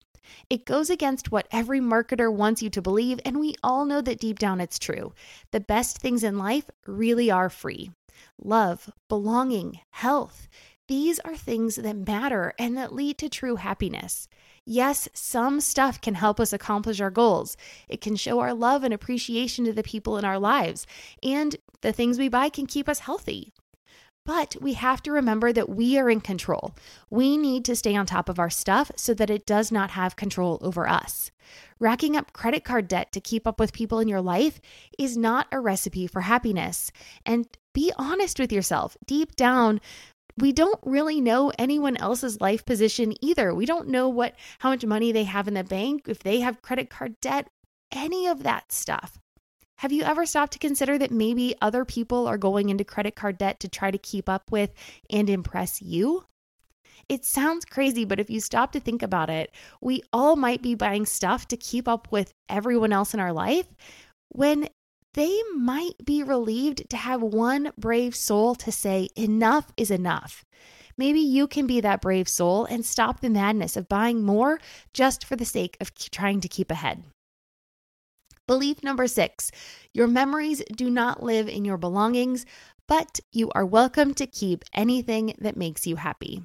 It 0.50 0.66
goes 0.66 0.90
against 0.90 1.32
what 1.32 1.48
every 1.54 1.80
marketer 1.80 2.32
wants 2.32 2.62
you 2.62 2.70
to 2.72 2.82
believe, 2.82 3.22
and 3.24 3.40
we 3.40 3.56
all 3.64 3.86
know 3.86 4.02
that 4.02 4.20
deep 4.20 4.40
down 4.40 4.60
it's 4.60 4.78
true. 4.78 5.14
The 5.52 5.62
best 5.62 5.98
things 5.98 6.22
in 6.22 6.38
life 6.38 6.70
really 6.86 7.32
are 7.32 7.50
free 7.50 7.92
love, 8.38 8.92
belonging, 9.08 9.80
health. 9.92 10.50
These 10.90 11.20
are 11.20 11.38
things 11.38 11.76
that 11.76 12.08
matter 12.08 12.54
and 12.60 12.76
that 12.76 12.94
lead 12.94 13.18
to 13.20 13.30
true 13.30 13.56
happiness. 13.56 14.28
Yes, 14.66 15.08
some 15.14 15.62
stuff 15.62 16.02
can 16.02 16.16
help 16.16 16.42
us 16.42 16.52
accomplish 16.52 17.00
our 17.00 17.10
goals. 17.10 17.56
It 17.88 18.02
can 18.02 18.18
show 18.18 18.40
our 18.42 18.54
love 18.54 18.84
and 18.84 18.94
appreciation 18.94 19.64
to 19.64 19.72
the 19.72 19.84
people 19.84 20.18
in 20.18 20.26
our 20.26 20.40
lives, 20.40 20.86
and 21.24 21.56
the 21.80 21.94
things 21.94 22.20
we 22.20 22.28
buy 22.28 22.50
can 22.50 22.66
keep 22.66 22.90
us 22.90 23.00
healthy. 23.00 23.54
But 24.26 24.56
we 24.62 24.74
have 24.74 25.02
to 25.04 25.12
remember 25.12 25.52
that 25.52 25.70
we 25.70 25.98
are 25.98 26.10
in 26.10 26.22
control. 26.22 26.76
We 27.10 27.36
need 27.38 27.66
to 27.66 27.76
stay 27.76 27.96
on 27.96 28.06
top 28.06 28.30
of 28.30 28.38
our 28.40 28.50
stuff 28.50 28.92
so 28.96 29.14
that 29.16 29.30
it 29.30 29.46
does 29.46 29.72
not 29.72 29.92
have 29.92 30.16
control 30.16 30.60
over 30.62 30.88
us. 30.88 31.32
Racking 31.80 32.16
up 32.16 32.34
credit 32.34 32.64
card 32.64 32.88
debt 32.88 33.12
to 33.14 33.22
keep 33.22 33.48
up 33.48 33.60
with 33.60 33.74
people 33.74 34.00
in 34.00 34.08
your 34.08 34.22
life 34.22 34.62
is 34.98 35.18
not 35.18 35.48
a 35.52 35.60
recipe 35.60 36.06
for 36.06 36.22
happiness. 36.22 36.92
And 37.26 37.48
be 37.74 37.92
honest 37.98 38.40
with 38.40 38.52
yourself. 38.52 38.98
Deep 39.06 39.36
down, 39.36 39.82
we 40.38 40.52
don't 40.52 40.80
really 40.86 41.22
know 41.22 41.52
anyone 41.58 41.98
else's 41.98 42.40
life 42.40 42.66
position 42.66 43.14
either. 43.22 43.54
We 43.54 43.66
don't 43.66 43.88
know 43.88 44.10
what 44.10 44.36
how 44.60 44.70
much 44.70 44.86
money 44.86 45.12
they 45.12 45.24
have 45.24 45.48
in 45.48 45.54
the 45.54 45.64
bank, 45.64 46.04
if 46.08 46.20
they 46.20 46.40
have 46.42 46.62
credit 46.62 46.90
card 46.90 47.20
debt, 47.20 47.50
any 47.92 48.28
of 48.28 48.44
that 48.44 48.72
stuff. 48.72 49.20
Have 49.80 49.94
you 49.94 50.04
ever 50.04 50.26
stopped 50.26 50.52
to 50.52 50.60
consider 50.60 50.98
that 50.98 51.10
maybe 51.10 51.56
other 51.62 51.86
people 51.86 52.28
are 52.28 52.38
going 52.38 52.68
into 52.68 52.84
credit 52.84 53.16
card 53.16 53.38
debt 53.38 53.62
to 53.62 53.70
try 53.70 53.92
to 53.92 53.98
keep 53.98 54.28
up 54.28 54.52
with 54.52 54.74
and 55.10 55.30
impress 55.30 55.82
you? 55.82 56.26
It 57.08 57.24
sounds 57.24 57.64
crazy, 57.64 58.04
but 58.04 58.20
if 58.20 58.30
you 58.30 58.42
stop 58.42 58.74
to 58.74 58.82
think 58.82 59.02
about 59.02 59.30
it, 59.30 59.52
we 59.80 60.02
all 60.12 60.36
might 60.36 60.62
be 60.62 60.76
buying 60.76 61.06
stuff 61.06 61.48
to 61.48 61.56
keep 61.56 61.88
up 61.88 62.12
with 62.12 62.34
everyone 62.50 62.92
else 62.92 63.14
in 63.14 63.22
our 63.22 63.32
life 63.32 63.68
when 64.28 64.68
they 65.14 65.42
might 65.56 65.96
be 66.04 66.24
relieved 66.24 66.90
to 66.90 66.98
have 66.98 67.22
one 67.22 67.72
brave 67.78 68.18
soul 68.18 68.56
to 68.56 68.74
say, 68.74 69.08
enough 69.16 69.72
is 69.78 69.92
enough. 69.92 70.44
Maybe 70.98 71.22
you 71.22 71.48
can 71.48 71.68
be 71.68 71.80
that 71.80 72.02
brave 72.02 72.28
soul 72.28 72.66
and 72.66 72.86
stop 72.86 73.22
the 73.22 73.30
madness 73.30 73.78
of 73.78 73.88
buying 73.88 74.24
more 74.24 74.60
just 74.94 75.24
for 75.24 75.38
the 75.38 75.46
sake 75.46 75.78
of 75.80 75.94
trying 75.96 76.42
to 76.42 76.50
keep 76.50 76.70
ahead. 76.70 77.02
Belief 78.50 78.84
number 78.84 79.06
six 79.06 79.52
your 79.94 80.08
memories 80.08 80.64
do 80.76 80.90
not 80.90 81.22
live 81.22 81.48
in 81.48 81.66
your 81.66 81.78
belongings, 81.78 82.48
but 82.88 83.20
you 83.32 83.52
are 83.52 83.64
welcome 83.64 84.16
to 84.16 84.26
keep 84.26 84.66
anything 84.74 85.36
that 85.38 85.56
makes 85.56 85.86
you 85.86 85.98
happy. 85.98 86.42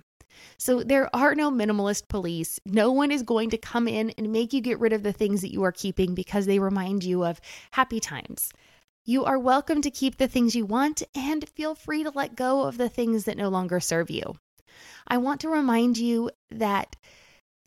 So 0.59 0.83
there 0.83 1.09
are 1.17 1.35
no 1.35 1.51
minimalist 1.51 2.09
police. 2.09 2.61
No 2.67 2.93
one 2.93 3.11
is 3.11 3.23
going 3.23 3.49
to 3.49 3.57
come 3.57 3.89
in 3.89 4.11
and 4.19 4.31
make 4.31 4.53
you 4.53 4.61
get 4.61 4.81
rid 4.81 4.93
of 4.93 5.03
the 5.03 5.15
things 5.15 5.41
that 5.41 5.51
you 5.51 5.63
are 5.63 5.73
keeping 5.73 6.15
because 6.15 6.45
they 6.45 6.59
remind 6.59 7.05
you 7.05 7.25
of 7.25 7.41
happy 7.71 8.01
times. 8.01 8.53
You 9.07 9.25
are 9.25 9.39
welcome 9.39 9.81
to 9.81 9.91
keep 9.91 10.19
the 10.19 10.29
things 10.29 10.55
you 10.55 10.67
want 10.67 11.03
and 11.15 11.49
feel 11.49 11.75
free 11.75 12.03
to 12.03 12.13
let 12.15 12.37
go 12.37 12.65
of 12.65 12.77
the 12.77 12.91
things 12.91 13.25
that 13.25 13.39
no 13.39 13.49
longer 13.49 13.81
serve 13.81 14.11
you. 14.11 14.35
I 15.09 15.17
want 15.17 15.41
to 15.41 15.49
remind 15.49 15.97
you 15.97 16.31
that 16.51 16.97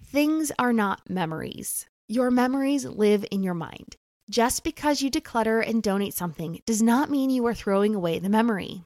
things 0.06 0.52
are 0.60 0.74
not 0.74 1.10
memories. 1.10 1.88
Your 2.08 2.30
memories 2.30 2.86
live 2.86 3.26
in 3.32 3.42
your 3.42 3.56
mind. 3.56 3.98
Just 4.30 4.64
because 4.64 5.02
you 5.02 5.10
declutter 5.10 5.66
and 5.66 5.82
donate 5.82 6.14
something 6.14 6.62
does 6.66 6.82
not 6.82 7.10
mean 7.10 7.30
you 7.30 7.46
are 7.48 7.54
throwing 7.54 7.96
away 7.96 8.20
the 8.20 8.30
memory. 8.30 8.84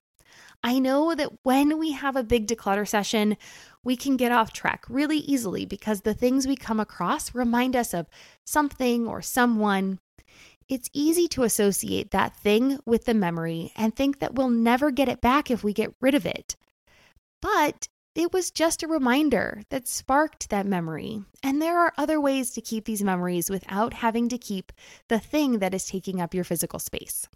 I 0.64 0.78
know 0.78 1.16
that 1.16 1.32
when 1.42 1.80
we 1.80 1.94
have 1.94 2.16
a 2.16 2.24
big 2.24 2.46
declutter 2.46 2.88
session, 2.88 3.38
we 3.84 3.96
can 3.96 4.18
get 4.18 4.32
off 4.32 4.54
track 4.54 4.86
really 4.88 5.18
easily 5.18 5.66
because 5.66 6.02
the 6.02 6.14
things 6.14 6.46
we 6.46 6.56
come 6.56 6.80
across 6.80 7.34
remind 7.34 7.76
us 7.76 7.94
of 7.94 8.08
something 8.46 9.08
or 9.08 9.24
someone. 9.24 9.98
It's 10.70 10.90
easy 10.94 11.28
to 11.30 11.44
associate 11.44 12.12
that 12.12 12.36
thing 12.36 12.78
with 12.86 13.06
the 13.06 13.16
memory 13.16 13.72
and 13.76 13.96
think 13.96 14.20
that 14.20 14.36
we'll 14.36 14.52
never 14.52 14.92
get 14.92 15.10
it 15.10 15.22
back 15.22 15.50
if 15.50 15.64
we 15.64 15.74
get 15.74 15.96
rid 16.00 16.14
of 16.14 16.28
it. 16.28 16.56
But 17.42 17.88
it 18.16 18.34
was 18.34 18.52
just 18.52 18.84
a 18.84 18.88
reminder 18.88 19.62
that 19.70 19.88
sparked 19.88 20.50
that 20.50 20.66
memory. 20.66 21.24
And 21.42 21.62
there 21.62 21.80
are 21.80 21.94
other 21.98 22.20
ways 22.20 22.52
to 22.52 22.62
keep 22.62 22.86
these 22.86 23.04
memories 23.04 23.50
without 23.50 23.94
having 23.94 24.28
to 24.30 24.38
keep 24.38 24.72
the 25.08 25.20
thing 25.20 25.60
that 25.60 25.74
is 25.74 25.86
taking 25.86 26.20
up 26.20 26.34
your 26.34 26.44
physical 26.44 26.80
space. 26.80 27.28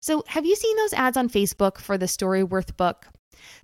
So, 0.00 0.24
have 0.26 0.44
you 0.44 0.56
seen 0.56 0.76
those 0.76 0.94
ads 0.94 1.16
on 1.16 1.28
Facebook 1.28 1.78
for 1.78 1.96
the 1.96 2.06
Storyworth 2.06 2.76
book? 2.76 3.06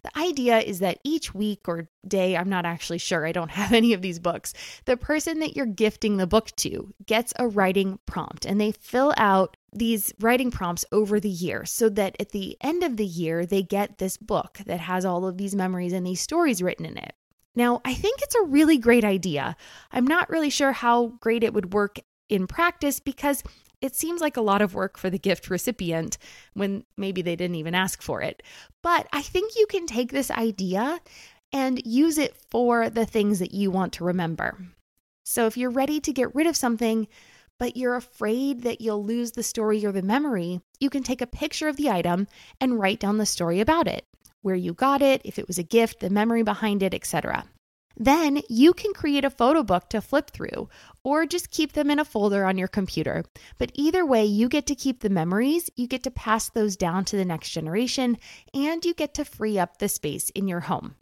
The 0.02 0.18
idea 0.18 0.58
is 0.58 0.78
that 0.80 0.98
each 1.04 1.34
week 1.34 1.68
or 1.68 1.88
day, 2.06 2.36
I'm 2.36 2.48
not 2.48 2.64
actually 2.64 2.98
sure, 2.98 3.26
I 3.26 3.32
don't 3.32 3.50
have 3.60 3.72
any 3.72 3.92
of 3.92 4.02
these 4.02 4.18
books, 4.18 4.54
the 4.84 4.96
person 4.96 5.40
that 5.40 5.56
you're 5.56 5.66
gifting 5.66 6.16
the 6.16 6.26
book 6.26 6.50
to 6.56 6.92
gets 7.06 7.32
a 7.38 7.48
writing 7.48 7.98
prompt 8.06 8.44
and 8.44 8.60
they 8.60 8.72
fill 8.72 9.14
out 9.16 9.56
these 9.72 10.12
writing 10.20 10.50
prompts 10.50 10.84
over 10.92 11.20
the 11.20 11.28
year 11.28 11.64
so 11.64 11.88
that 11.90 12.16
at 12.18 12.30
the 12.30 12.56
end 12.60 12.82
of 12.82 12.96
the 12.96 13.06
year, 13.06 13.44
they 13.44 13.62
get 13.62 13.98
this 13.98 14.16
book 14.16 14.58
that 14.66 14.80
has 14.80 15.04
all 15.04 15.26
of 15.26 15.36
these 15.36 15.54
memories 15.54 15.92
and 15.92 16.06
these 16.06 16.20
stories 16.20 16.62
written 16.62 16.86
in 16.86 16.96
it. 16.96 17.14
Now, 17.54 17.80
I 17.84 17.94
think 17.94 18.20
it's 18.22 18.36
a 18.36 18.44
really 18.44 18.78
great 18.78 19.04
idea. 19.04 19.56
I'm 19.90 20.06
not 20.06 20.30
really 20.30 20.50
sure 20.50 20.72
how 20.72 21.08
great 21.20 21.42
it 21.42 21.52
would 21.52 21.72
work 21.74 21.98
in 22.28 22.46
practice 22.46 23.00
because 23.00 23.42
it 23.80 23.94
seems 23.94 24.20
like 24.20 24.36
a 24.36 24.42
lot 24.42 24.62
of 24.62 24.74
work 24.74 24.98
for 24.98 25.10
the 25.10 25.18
gift 25.18 25.50
recipient 25.50 26.18
when 26.54 26.84
maybe 26.96 27.22
they 27.22 27.36
didn't 27.36 27.56
even 27.56 27.74
ask 27.74 28.02
for 28.02 28.22
it. 28.22 28.42
But 28.82 29.06
I 29.12 29.22
think 29.22 29.56
you 29.56 29.66
can 29.66 29.86
take 29.86 30.10
this 30.10 30.30
idea 30.30 31.00
and 31.52 31.80
use 31.84 32.18
it 32.18 32.36
for 32.36 32.90
the 32.90 33.06
things 33.06 33.38
that 33.38 33.54
you 33.54 33.70
want 33.70 33.92
to 33.94 34.04
remember. 34.04 34.58
So 35.24 35.46
if 35.46 35.56
you're 35.56 35.70
ready 35.70 36.00
to 36.00 36.12
get 36.12 36.34
rid 36.34 36.46
of 36.46 36.56
something, 36.56 37.08
but 37.58 37.76
you're 37.76 37.96
afraid 37.96 38.62
that 38.62 38.80
you'll 38.80 39.04
lose 39.04 39.32
the 39.32 39.42
story 39.42 39.84
or 39.84 39.92
the 39.92 40.02
memory, 40.02 40.60
you 40.80 40.90
can 40.90 41.02
take 41.02 41.20
a 41.20 41.26
picture 41.26 41.68
of 41.68 41.76
the 41.76 41.90
item 41.90 42.26
and 42.60 42.78
write 42.78 43.00
down 43.00 43.18
the 43.18 43.26
story 43.26 43.60
about 43.60 43.88
it 43.88 44.06
where 44.42 44.54
you 44.54 44.72
got 44.72 45.02
it, 45.02 45.20
if 45.24 45.38
it 45.38 45.46
was 45.46 45.58
a 45.58 45.62
gift, 45.62 46.00
the 46.00 46.10
memory 46.10 46.42
behind 46.42 46.82
it, 46.82 46.94
etc. 46.94 47.44
Then 47.98 48.40
you 48.48 48.72
can 48.72 48.92
create 48.94 49.24
a 49.24 49.30
photo 49.30 49.64
book 49.64 49.90
to 49.90 50.00
flip 50.00 50.30
through 50.30 50.68
or 51.02 51.26
just 51.26 51.50
keep 51.50 51.72
them 51.72 51.90
in 51.90 51.98
a 51.98 52.04
folder 52.04 52.44
on 52.44 52.56
your 52.56 52.68
computer. 52.68 53.24
But 53.58 53.72
either 53.74 54.06
way, 54.06 54.24
you 54.24 54.48
get 54.48 54.66
to 54.68 54.76
keep 54.76 55.00
the 55.00 55.10
memories, 55.10 55.68
you 55.74 55.88
get 55.88 56.04
to 56.04 56.10
pass 56.10 56.48
those 56.48 56.76
down 56.76 57.04
to 57.06 57.16
the 57.16 57.24
next 57.24 57.50
generation, 57.50 58.16
and 58.54 58.84
you 58.84 58.94
get 58.94 59.14
to 59.14 59.24
free 59.24 59.58
up 59.58 59.78
the 59.78 59.88
space 59.88 60.30
in 60.30 60.46
your 60.46 60.60
home. 60.60 60.94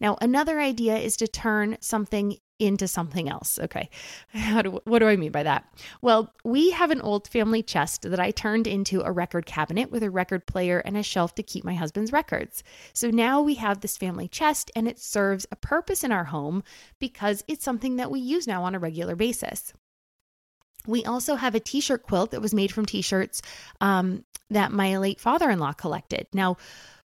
Now, 0.00 0.16
another 0.20 0.60
idea 0.60 0.96
is 0.96 1.16
to 1.18 1.28
turn 1.28 1.76
something 1.80 2.36
into 2.58 2.86
something 2.86 3.28
else. 3.28 3.58
Okay. 3.58 3.90
Do, 4.62 4.80
what 4.84 5.00
do 5.00 5.08
I 5.08 5.16
mean 5.16 5.32
by 5.32 5.42
that? 5.42 5.66
Well, 6.02 6.32
we 6.44 6.70
have 6.70 6.90
an 6.90 7.00
old 7.00 7.28
family 7.28 7.62
chest 7.62 8.02
that 8.02 8.20
I 8.20 8.30
turned 8.30 8.66
into 8.66 9.02
a 9.02 9.12
record 9.12 9.46
cabinet 9.46 9.90
with 9.90 10.02
a 10.02 10.10
record 10.10 10.46
player 10.46 10.78
and 10.78 10.96
a 10.96 11.02
shelf 11.02 11.34
to 11.36 11.42
keep 11.42 11.64
my 11.64 11.74
husband's 11.74 12.12
records. 12.12 12.62
So 12.92 13.10
now 13.10 13.42
we 13.42 13.54
have 13.54 13.80
this 13.80 13.96
family 13.96 14.28
chest 14.28 14.70
and 14.76 14.86
it 14.86 14.98
serves 14.98 15.46
a 15.50 15.56
purpose 15.56 16.04
in 16.04 16.12
our 16.12 16.24
home 16.24 16.62
because 17.00 17.44
it's 17.48 17.64
something 17.64 17.96
that 17.96 18.10
we 18.10 18.20
use 18.20 18.46
now 18.46 18.64
on 18.64 18.74
a 18.74 18.78
regular 18.78 19.16
basis. 19.16 19.72
We 20.86 21.04
also 21.04 21.34
have 21.36 21.54
a 21.54 21.60
t 21.60 21.80
shirt 21.80 22.02
quilt 22.02 22.30
that 22.32 22.42
was 22.42 22.54
made 22.54 22.70
from 22.70 22.86
t 22.86 23.02
shirts 23.02 23.42
um, 23.80 24.24
that 24.50 24.70
my 24.70 24.98
late 24.98 25.20
father 25.20 25.50
in 25.50 25.58
law 25.58 25.72
collected. 25.72 26.26
Now, 26.32 26.56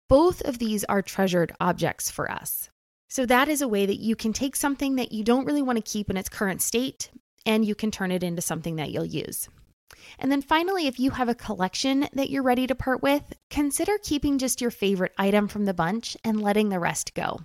both 0.10 0.42
of 0.42 0.60
these 0.60 0.84
are 0.86 1.02
treasured 1.02 1.54
objects 1.60 2.12
for 2.12 2.30
us. 2.30 2.70
So, 3.14 3.28
that 3.28 3.48
is 3.48 3.62
a 3.62 3.68
way 3.68 3.86
that 3.86 4.00
you 4.00 4.16
can 4.16 4.34
take 4.34 4.56
something 4.56 4.96
that 4.96 5.12
you 5.12 5.24
don't 5.24 5.46
really 5.46 5.62
want 5.62 5.78
to 5.78 5.84
keep 5.84 6.10
in 6.10 6.18
its 6.18 6.30
current 6.30 6.64
state 6.64 7.12
and 7.46 7.64
you 7.64 7.76
can 7.76 7.92
turn 7.92 8.10
it 8.10 8.24
into 8.24 8.42
something 8.42 8.78
that 8.78 8.90
you'll 8.90 9.06
use. 9.06 9.50
And 10.18 10.32
then 10.32 10.42
finally, 10.42 10.88
if 10.88 11.00
you 11.00 11.12
have 11.12 11.30
a 11.30 11.36
collection 11.36 12.08
that 12.14 12.32
you're 12.32 12.42
ready 12.42 12.66
to 12.66 12.74
part 12.74 13.04
with, 13.04 13.32
consider 13.52 14.00
keeping 14.02 14.40
just 14.40 14.62
your 14.62 14.72
favorite 14.72 15.14
item 15.16 15.48
from 15.48 15.66
the 15.66 15.76
bunch 15.76 16.18
and 16.24 16.42
letting 16.42 16.70
the 16.70 16.80
rest 16.80 17.14
go. 17.14 17.42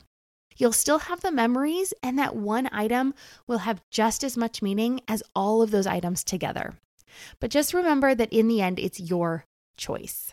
You'll 0.57 0.73
still 0.73 1.01
have 1.01 1.21
the 1.21 1.31
memories, 1.31 1.93
and 2.03 2.19
that 2.19 2.35
one 2.35 2.71
item 2.73 3.13
will 3.47 3.59
have 3.59 3.83
just 3.91 4.25
as 4.25 4.39
much 4.39 4.63
meaning 4.63 5.03
as 5.07 5.23
all 5.37 5.61
of 5.61 5.71
those 5.71 5.87
items 5.87 6.25
together. 6.25 6.79
But 7.41 7.51
just 7.51 7.75
remember 7.75 8.15
that 8.15 8.33
in 8.33 8.49
the 8.49 8.63
end, 8.63 8.79
it's 8.79 9.01
your 9.01 9.45
choice. 9.77 10.33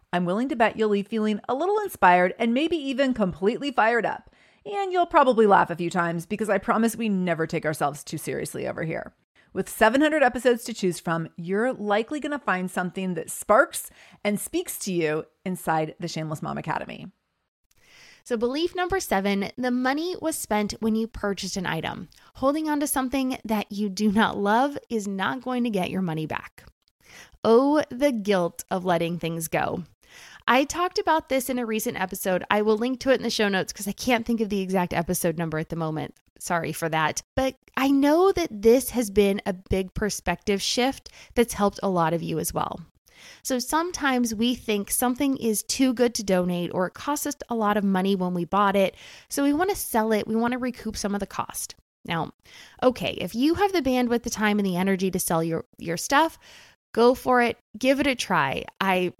I'm 0.13 0.25
willing 0.25 0.49
to 0.49 0.55
bet 0.55 0.77
you'll 0.77 0.89
leave 0.89 1.07
feeling 1.07 1.39
a 1.47 1.55
little 1.55 1.79
inspired 1.79 2.33
and 2.37 2.53
maybe 2.53 2.75
even 2.75 3.13
completely 3.13 3.71
fired 3.71 4.05
up. 4.05 4.29
And 4.65 4.91
you'll 4.91 5.05
probably 5.05 5.47
laugh 5.47 5.69
a 5.69 5.75
few 5.75 5.89
times 5.89 6.25
because 6.25 6.49
I 6.49 6.57
promise 6.57 6.95
we 6.95 7.09
never 7.09 7.47
take 7.47 7.65
ourselves 7.65 8.03
too 8.03 8.17
seriously 8.17 8.67
over 8.67 8.83
here. 8.83 9.13
With 9.53 9.69
700 9.69 10.21
episodes 10.21 10.63
to 10.65 10.73
choose 10.73 10.99
from, 10.99 11.29
you're 11.35 11.73
likely 11.73 12.19
going 12.19 12.31
to 12.31 12.39
find 12.39 12.69
something 12.69 13.15
that 13.15 13.29
sparks 13.29 13.89
and 14.23 14.39
speaks 14.39 14.77
to 14.79 14.93
you 14.93 15.25
inside 15.45 15.95
the 15.99 16.07
Shameless 16.07 16.41
Mom 16.41 16.57
Academy. 16.57 17.07
So, 18.23 18.37
belief 18.37 18.75
number 18.75 18.99
seven 18.99 19.51
the 19.57 19.71
money 19.71 20.15
was 20.21 20.37
spent 20.37 20.75
when 20.79 20.95
you 20.95 21.07
purchased 21.07 21.57
an 21.57 21.65
item. 21.65 22.07
Holding 22.35 22.69
on 22.69 22.79
to 22.79 22.87
something 22.87 23.37
that 23.43 23.71
you 23.71 23.89
do 23.89 24.11
not 24.11 24.37
love 24.37 24.77
is 24.89 25.07
not 25.07 25.41
going 25.41 25.63
to 25.63 25.69
get 25.69 25.89
your 25.89 26.03
money 26.03 26.25
back. 26.27 26.63
Oh, 27.43 27.83
the 27.89 28.11
guilt 28.11 28.63
of 28.69 28.85
letting 28.85 29.17
things 29.17 29.47
go. 29.47 29.83
I 30.51 30.65
talked 30.65 30.99
about 30.99 31.29
this 31.29 31.49
in 31.49 31.59
a 31.59 31.65
recent 31.65 31.97
episode. 31.97 32.43
I 32.51 32.61
will 32.61 32.77
link 32.77 32.99
to 32.99 33.09
it 33.09 33.15
in 33.15 33.23
the 33.23 33.29
show 33.29 33.47
notes 33.47 33.71
because 33.71 33.87
I 33.87 33.93
can't 33.93 34.25
think 34.25 34.41
of 34.41 34.49
the 34.49 34.59
exact 34.59 34.93
episode 34.93 35.37
number 35.37 35.57
at 35.57 35.69
the 35.69 35.77
moment. 35.77 36.13
Sorry 36.39 36.73
for 36.73 36.89
that. 36.89 37.21
But 37.37 37.55
I 37.77 37.89
know 37.89 38.33
that 38.33 38.49
this 38.61 38.89
has 38.89 39.09
been 39.09 39.41
a 39.45 39.53
big 39.53 39.93
perspective 39.93 40.61
shift 40.61 41.09
that's 41.35 41.53
helped 41.53 41.79
a 41.81 41.87
lot 41.87 42.13
of 42.13 42.21
you 42.21 42.37
as 42.37 42.53
well. 42.53 42.81
So 43.43 43.59
sometimes 43.59 44.35
we 44.35 44.53
think 44.53 44.91
something 44.91 45.37
is 45.37 45.63
too 45.63 45.93
good 45.93 46.13
to 46.15 46.23
donate 46.23 46.71
or 46.73 46.87
it 46.87 46.95
cost 46.95 47.25
us 47.25 47.35
a 47.47 47.55
lot 47.55 47.77
of 47.77 47.85
money 47.85 48.17
when 48.17 48.33
we 48.33 48.43
bought 48.43 48.75
it. 48.75 48.97
So 49.29 49.43
we 49.43 49.53
want 49.53 49.69
to 49.69 49.75
sell 49.77 50.11
it, 50.11 50.27
we 50.27 50.35
want 50.35 50.51
to 50.51 50.57
recoup 50.57 50.97
some 50.97 51.13
of 51.13 51.21
the 51.21 51.27
cost. 51.27 51.75
Now, 52.03 52.33
okay, 52.83 53.17
if 53.21 53.33
you 53.33 53.53
have 53.53 53.71
the 53.71 53.81
bandwidth, 53.81 54.23
the 54.23 54.29
time, 54.29 54.59
and 54.59 54.65
the 54.65 54.75
energy 54.75 55.11
to 55.11 55.19
sell 55.19 55.45
your, 55.45 55.63
your 55.77 55.95
stuff, 55.95 56.37
go 56.91 57.15
for 57.15 57.41
it, 57.41 57.57
give 57.79 58.01
it 58.01 58.07
a 58.07 58.15
try. 58.15 58.65
I 58.81 59.13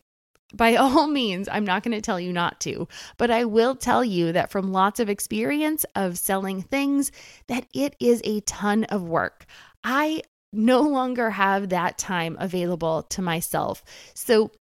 by 0.54 0.76
all 0.78 1.08
means, 1.08 1.48
I'm 1.52 1.66
not 1.66 1.84
going 1.84 1.96
to 1.96 2.02
tell 2.02 2.20
you 2.20 2.34
not 2.34 2.60
to, 2.62 2.88
but 3.18 3.32
I 3.32 3.46
will 3.46 3.76
tell 3.76 4.04
you 4.04 4.32
that 4.32 4.52
from 4.52 4.72
lots 4.72 5.00
of 5.00 5.10
experience 5.10 5.86
of 5.96 6.18
selling 6.18 6.62
things 6.62 7.12
that 7.48 7.68
it 7.74 7.96
is 8.00 8.22
a 8.24 8.42
ton 8.42 8.86
of 8.86 9.04
work. 9.04 9.46
I 9.84 10.22
no 10.54 10.82
longer 10.82 11.30
have 11.30 11.70
that 11.70 11.98
time 11.98 12.36
available 12.40 13.04
to 13.04 13.22
myself. 13.22 13.84
So 14.14 14.52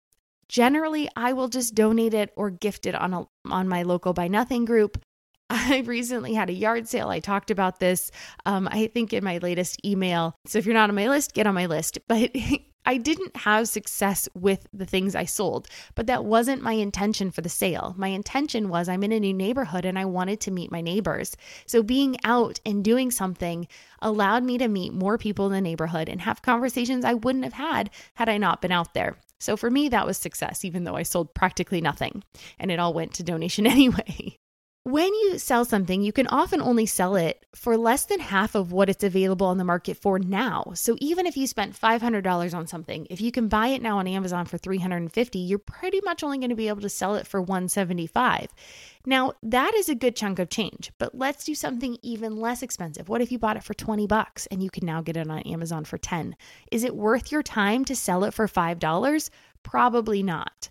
generally 0.48 1.09
I 1.16 1.33
will 1.33 1.48
just 1.48 1.74
donate 1.74 2.14
it 2.14 2.33
or 2.37 2.50
gift 2.50 2.87
it 2.87 2.94
on 2.94 3.14
a, 3.14 3.26
on 3.46 3.68
my 3.68 3.83
local 3.83 4.12
buy 4.12 4.29
nothing 4.29 4.64
group. 4.64 5.00
I 5.50 5.83
recently 5.85 6.35
had 6.35 6.48
a 6.48 6.53
yard 6.55 6.88
sale. 6.88 7.09
I 7.09 7.18
talked 7.18 7.50
about 7.50 7.81
this, 7.81 8.12
um, 8.46 8.68
I 8.70 8.87
think, 8.87 9.12
in 9.12 9.24
my 9.24 9.38
latest 9.38 9.85
email. 9.85 10.35
So 10.46 10.59
if 10.59 10.66
you're 10.66 10.74
not 10.74 10.90
on 10.90 10.94
my 10.94 11.09
list, 11.09 11.35
get 11.35 11.46
on 11.48 11.55
my 11.55 11.66
list. 11.66 11.98
But 12.07 12.31
I 12.86 12.96
didn't 12.96 13.36
have 13.36 13.68
success 13.68 14.28
with 14.34 14.66
the 14.72 14.86
things 14.86 15.14
I 15.14 15.24
sold, 15.24 15.68
but 15.94 16.06
that 16.06 16.24
wasn't 16.24 16.62
my 16.62 16.72
intention 16.72 17.30
for 17.30 17.40
the 17.42 17.48
sale. 17.48 17.94
My 17.98 18.08
intention 18.08 18.68
was 18.68 18.88
I'm 18.88 19.04
in 19.04 19.12
a 19.12 19.20
new 19.20 19.34
neighborhood 19.34 19.84
and 19.84 19.98
I 19.98 20.06
wanted 20.06 20.40
to 20.40 20.50
meet 20.50 20.72
my 20.72 20.80
neighbors. 20.80 21.36
So 21.66 21.82
being 21.82 22.16
out 22.24 22.58
and 22.64 22.82
doing 22.82 23.10
something 23.10 23.68
allowed 24.00 24.44
me 24.44 24.58
to 24.58 24.68
meet 24.68 24.92
more 24.92 25.18
people 25.18 25.46
in 25.46 25.52
the 25.52 25.60
neighborhood 25.60 26.08
and 26.08 26.22
have 26.22 26.42
conversations 26.42 27.04
I 27.04 27.14
wouldn't 27.14 27.44
have 27.44 27.52
had 27.52 27.90
had 28.14 28.28
I 28.28 28.38
not 28.38 28.62
been 28.62 28.72
out 28.72 28.94
there. 28.94 29.16
So 29.38 29.56
for 29.56 29.70
me, 29.70 29.88
that 29.88 30.06
was 30.06 30.18
success, 30.18 30.64
even 30.64 30.84
though 30.84 30.96
I 30.96 31.02
sold 31.02 31.34
practically 31.34 31.80
nothing 31.80 32.24
and 32.58 32.70
it 32.70 32.78
all 32.78 32.92
went 32.94 33.14
to 33.14 33.22
donation 33.22 33.66
anyway. 33.68 34.39
When 34.84 35.12
you 35.12 35.38
sell 35.38 35.66
something, 35.66 36.00
you 36.00 36.10
can 36.10 36.26
often 36.28 36.62
only 36.62 36.86
sell 36.86 37.14
it 37.14 37.44
for 37.54 37.76
less 37.76 38.06
than 38.06 38.18
half 38.18 38.54
of 38.54 38.72
what 38.72 38.88
it's 38.88 39.04
available 39.04 39.46
on 39.46 39.58
the 39.58 39.64
market 39.64 39.98
for 39.98 40.18
now. 40.18 40.72
So 40.74 40.96
even 41.00 41.26
if 41.26 41.36
you 41.36 41.46
spent 41.46 41.78
$500 41.78 42.54
on 42.54 42.66
something, 42.66 43.06
if 43.10 43.20
you 43.20 43.30
can 43.30 43.48
buy 43.48 43.66
it 43.68 43.82
now 43.82 43.98
on 43.98 44.06
Amazon 44.06 44.46
for 44.46 44.56
350, 44.56 45.38
you're 45.38 45.58
pretty 45.58 46.00
much 46.02 46.24
only 46.24 46.38
going 46.38 46.48
to 46.48 46.56
be 46.56 46.68
able 46.68 46.80
to 46.80 46.88
sell 46.88 47.14
it 47.16 47.26
for 47.26 47.42
175. 47.42 48.48
Now, 49.04 49.34
that 49.42 49.74
is 49.74 49.90
a 49.90 49.94
good 49.94 50.16
chunk 50.16 50.38
of 50.38 50.48
change, 50.48 50.92
but 50.96 51.14
let's 51.14 51.44
do 51.44 51.54
something 51.54 51.98
even 52.00 52.38
less 52.38 52.62
expensive. 52.62 53.10
What 53.10 53.20
if 53.20 53.30
you 53.30 53.38
bought 53.38 53.58
it 53.58 53.64
for 53.64 53.74
20 53.74 54.06
bucks 54.06 54.46
and 54.46 54.62
you 54.62 54.70
can 54.70 54.86
now 54.86 55.02
get 55.02 55.18
it 55.18 55.28
on 55.28 55.40
Amazon 55.40 55.84
for 55.84 55.98
10? 55.98 56.34
Is 56.72 56.84
it 56.84 56.96
worth 56.96 57.30
your 57.30 57.42
time 57.42 57.84
to 57.84 57.94
sell 57.94 58.24
it 58.24 58.32
for 58.32 58.48
$5? 58.48 59.30
Probably 59.62 60.22
not. 60.22 60.70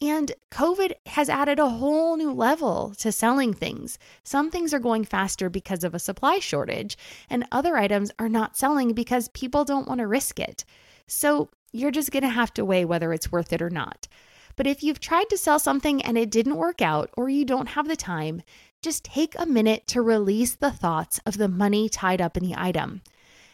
And 0.00 0.32
COVID 0.50 0.92
has 1.06 1.28
added 1.28 1.58
a 1.58 1.68
whole 1.68 2.16
new 2.16 2.32
level 2.32 2.92
to 2.98 3.12
selling 3.12 3.54
things. 3.54 3.98
Some 4.24 4.50
things 4.50 4.74
are 4.74 4.78
going 4.78 5.04
faster 5.04 5.48
because 5.48 5.84
of 5.84 5.94
a 5.94 5.98
supply 5.98 6.38
shortage, 6.38 6.96
and 7.30 7.46
other 7.52 7.76
items 7.76 8.10
are 8.18 8.28
not 8.28 8.56
selling 8.56 8.92
because 8.94 9.28
people 9.28 9.64
don't 9.64 9.88
want 9.88 10.00
to 10.00 10.06
risk 10.06 10.40
it. 10.40 10.64
So 11.06 11.50
you're 11.72 11.90
just 11.90 12.10
going 12.10 12.22
to 12.22 12.28
have 12.28 12.52
to 12.54 12.64
weigh 12.64 12.84
whether 12.84 13.12
it's 13.12 13.30
worth 13.32 13.52
it 13.52 13.62
or 13.62 13.70
not. 13.70 14.08
But 14.56 14.66
if 14.66 14.82
you've 14.82 15.00
tried 15.00 15.30
to 15.30 15.38
sell 15.38 15.58
something 15.58 16.02
and 16.02 16.18
it 16.18 16.30
didn't 16.30 16.56
work 16.56 16.82
out, 16.82 17.10
or 17.16 17.28
you 17.28 17.44
don't 17.44 17.70
have 17.70 17.88
the 17.88 17.96
time, 17.96 18.42
just 18.82 19.04
take 19.04 19.34
a 19.38 19.46
minute 19.46 19.86
to 19.88 20.02
release 20.02 20.54
the 20.54 20.70
thoughts 20.70 21.20
of 21.24 21.38
the 21.38 21.48
money 21.48 21.88
tied 21.88 22.20
up 22.20 22.36
in 22.36 22.42
the 22.42 22.54
item. 22.56 23.02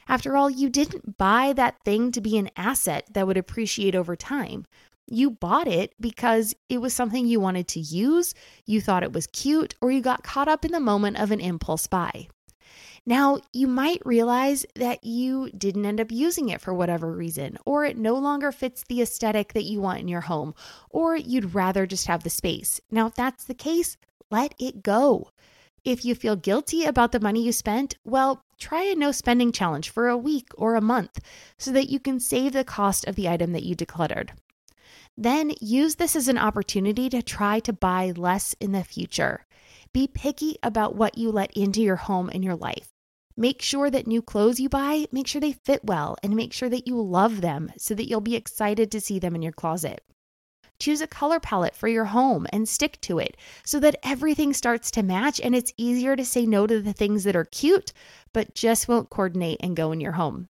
After 0.09 0.37
all, 0.37 0.49
you 0.49 0.71
didn't 0.71 1.19
buy 1.19 1.53
that 1.53 1.85
thing 1.85 2.11
to 2.13 2.21
be 2.21 2.39
an 2.39 2.51
asset 2.57 3.07
that 3.13 3.27
would 3.27 3.37
appreciate 3.37 3.95
over 3.95 4.17
time. 4.17 4.65
You 5.11 5.31
bought 5.31 5.67
it 5.67 5.95
because 5.99 6.55
it 6.69 6.83
was 6.83 6.93
something 6.93 7.27
you 7.27 7.41
wanted 7.41 7.67
to 7.69 7.81
use, 7.81 8.35
you 8.67 8.81
thought 8.81 9.03
it 9.03 9.13
was 9.13 9.27
cute, 9.29 9.75
or 9.81 9.91
you 9.91 10.03
got 10.03 10.23
caught 10.23 10.49
up 10.49 10.65
in 10.65 10.73
the 10.73 10.81
moment 10.81 11.19
of 11.19 11.31
an 11.31 11.41
impulse 11.41 11.87
buy. 11.87 12.29
Now, 13.07 13.39
you 13.55 13.67
might 13.67 14.05
realize 14.05 14.67
that 14.75 15.03
you 15.03 15.49
didn't 15.57 15.87
end 15.87 15.99
up 15.99 16.13
using 16.13 16.51
it 16.51 16.61
for 16.61 16.75
whatever 16.75 17.11
reason, 17.11 17.57
or 17.65 17.87
it 17.87 17.97
no 17.97 18.17
longer 18.17 18.53
fits 18.53 18.85
the 18.85 19.01
aesthetic 19.01 19.55
that 19.55 19.65
you 19.65 19.81
want 19.81 20.01
in 20.01 20.09
your 20.09 20.21
home, 20.21 20.55
or 20.91 21.17
you'd 21.17 21.55
rather 21.55 21.87
just 21.87 22.07
have 22.07 22.23
the 22.23 22.29
space. 22.29 22.83
Now, 22.91 23.07
if 23.07 23.15
that's 23.15 23.45
the 23.45 23.55
case, 23.55 23.97
let 24.31 24.55
it 24.59 24.83
go. 24.83 25.31
If 25.85 26.05
you 26.05 26.15
feel 26.15 26.37
guilty 26.37 26.85
about 26.85 27.13
the 27.13 27.21
money 27.21 27.43
you 27.43 27.53
spent, 27.53 27.97
well, 28.05 28.45
try 28.59 28.83
a 28.83 28.95
no 28.95 29.13
spending 29.13 29.53
challenge 29.53 29.89
for 29.89 30.09
a 30.09 30.19
week 30.19 30.49
or 30.59 30.75
a 30.75 30.83
month 30.83 31.19
so 31.57 31.71
that 31.73 31.89
you 31.89 31.99
can 31.99 32.21
save 32.21 32.53
the 32.53 32.63
cost 32.63 33.07
of 33.07 33.17
the 33.17 33.27
item 33.27 33.53
that 33.53 33.63
you 33.63 33.75
decluttered. 33.75 34.33
Then 35.21 35.51
use 35.61 35.97
this 35.97 36.15
as 36.15 36.29
an 36.29 36.39
opportunity 36.39 37.11
to 37.11 37.23
try 37.23 37.59
to 37.61 37.73
buy 37.73 38.13
less 38.17 38.55
in 38.61 38.71
the 38.71 38.85
future. 38.85 39.45
Be 39.93 40.07
picky 40.07 40.59
about 40.63 40.95
what 40.95 41.19
you 41.19 41.33
let 41.33 41.51
into 41.57 41.83
your 41.83 41.97
home 41.97 42.31
and 42.33 42.45
your 42.45 42.55
life. 42.55 42.93
Make 43.37 43.61
sure 43.61 43.91
that 43.91 44.07
new 44.07 44.23
clothes 44.23 44.61
you 44.61 44.69
buy, 44.69 45.07
make 45.11 45.27
sure 45.27 45.41
they 45.41 45.55
fit 45.55 45.83
well 45.83 46.17
and 46.23 46.37
make 46.37 46.53
sure 46.53 46.69
that 46.69 46.87
you 46.87 47.03
love 47.03 47.41
them 47.41 47.73
so 47.77 47.97
that 47.97 48.09
you'll 48.09 48.21
be 48.21 48.37
excited 48.37 48.93
to 48.93 49.01
see 49.01 49.19
them 49.19 49.35
in 49.35 49.43
your 49.43 49.51
closet. 49.51 50.05
Choose 50.79 51.01
a 51.01 51.09
color 51.09 51.41
palette 51.41 51.75
for 51.75 51.89
your 51.89 52.05
home 52.05 52.47
and 52.53 52.69
stick 52.69 53.01
to 53.01 53.19
it 53.19 53.37
so 53.65 53.81
that 53.81 53.99
everything 54.05 54.53
starts 54.53 54.89
to 54.93 55.03
match 55.03 55.41
and 55.41 55.53
it's 55.53 55.73
easier 55.77 56.15
to 56.15 56.25
say 56.25 56.47
no 56.47 56.65
to 56.65 56.81
the 56.81 56.93
things 56.93 57.25
that 57.25 57.35
are 57.35 57.45
cute 57.45 57.93
but 58.33 58.55
just 58.55 58.87
won't 58.87 59.11
coordinate 59.11 59.59
and 59.65 59.75
go 59.75 59.91
in 59.91 60.01
your 60.01 60.13
home. 60.13 60.47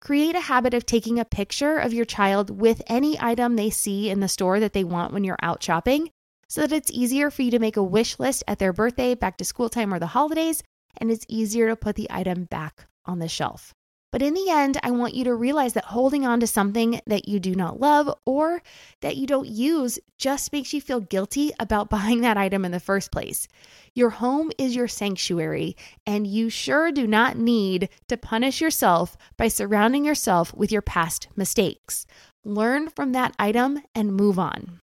Create 0.00 0.36
a 0.36 0.40
habit 0.40 0.74
of 0.74 0.86
taking 0.86 1.18
a 1.18 1.24
picture 1.24 1.76
of 1.76 1.92
your 1.92 2.04
child 2.04 2.60
with 2.60 2.82
any 2.86 3.18
item 3.20 3.56
they 3.56 3.70
see 3.70 4.08
in 4.08 4.20
the 4.20 4.28
store 4.28 4.60
that 4.60 4.72
they 4.72 4.84
want 4.84 5.12
when 5.12 5.24
you're 5.24 5.38
out 5.42 5.62
shopping 5.62 6.10
so 6.48 6.62
that 6.62 6.72
it's 6.72 6.90
easier 6.90 7.30
for 7.30 7.42
you 7.42 7.50
to 7.50 7.58
make 7.58 7.76
a 7.76 7.82
wish 7.82 8.18
list 8.18 8.42
at 8.46 8.58
their 8.58 8.72
birthday, 8.72 9.14
back 9.14 9.36
to 9.36 9.44
school 9.44 9.68
time, 9.68 9.92
or 9.92 9.98
the 9.98 10.06
holidays, 10.06 10.62
and 10.96 11.10
it's 11.10 11.26
easier 11.28 11.68
to 11.68 11.76
put 11.76 11.96
the 11.96 12.06
item 12.10 12.44
back 12.44 12.86
on 13.04 13.18
the 13.18 13.28
shelf. 13.28 13.74
But 14.10 14.22
in 14.22 14.32
the 14.32 14.48
end, 14.48 14.78
I 14.82 14.90
want 14.90 15.14
you 15.14 15.24
to 15.24 15.34
realize 15.34 15.74
that 15.74 15.84
holding 15.86 16.24
on 16.24 16.40
to 16.40 16.46
something 16.46 17.00
that 17.06 17.28
you 17.28 17.38
do 17.38 17.54
not 17.54 17.78
love 17.78 18.12
or 18.24 18.62
that 19.00 19.16
you 19.16 19.26
don't 19.26 19.48
use 19.48 19.98
just 20.16 20.52
makes 20.52 20.72
you 20.72 20.80
feel 20.80 21.00
guilty 21.00 21.52
about 21.60 21.90
buying 21.90 22.22
that 22.22 22.38
item 22.38 22.64
in 22.64 22.72
the 22.72 22.80
first 22.80 23.12
place. 23.12 23.48
Your 23.94 24.10
home 24.10 24.50
is 24.56 24.74
your 24.74 24.88
sanctuary, 24.88 25.76
and 26.06 26.26
you 26.26 26.48
sure 26.48 26.90
do 26.90 27.06
not 27.06 27.36
need 27.36 27.90
to 28.08 28.16
punish 28.16 28.60
yourself 28.60 29.16
by 29.36 29.48
surrounding 29.48 30.04
yourself 30.04 30.54
with 30.54 30.72
your 30.72 30.82
past 30.82 31.28
mistakes. 31.36 32.06
Learn 32.44 32.88
from 32.88 33.12
that 33.12 33.34
item 33.38 33.80
and 33.94 34.14
move 34.14 34.38
on. 34.38 34.80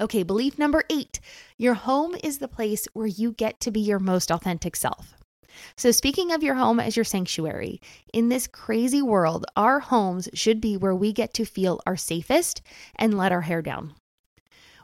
Okay, 0.00 0.22
belief 0.22 0.58
number 0.58 0.82
eight 0.90 1.20
your 1.56 1.74
home 1.74 2.16
is 2.24 2.38
the 2.38 2.48
place 2.48 2.86
where 2.94 3.06
you 3.06 3.32
get 3.32 3.60
to 3.60 3.70
be 3.70 3.80
your 3.80 4.00
most 4.00 4.30
authentic 4.30 4.74
self. 4.74 5.14
So, 5.76 5.90
speaking 5.90 6.32
of 6.32 6.42
your 6.42 6.54
home 6.54 6.80
as 6.80 6.96
your 6.96 7.04
sanctuary, 7.04 7.80
in 8.12 8.28
this 8.28 8.46
crazy 8.46 9.02
world, 9.02 9.46
our 9.56 9.80
homes 9.80 10.28
should 10.34 10.60
be 10.60 10.76
where 10.76 10.94
we 10.94 11.12
get 11.12 11.34
to 11.34 11.44
feel 11.44 11.80
our 11.86 11.96
safest 11.96 12.62
and 12.96 13.16
let 13.16 13.32
our 13.32 13.42
hair 13.42 13.62
down. 13.62 13.94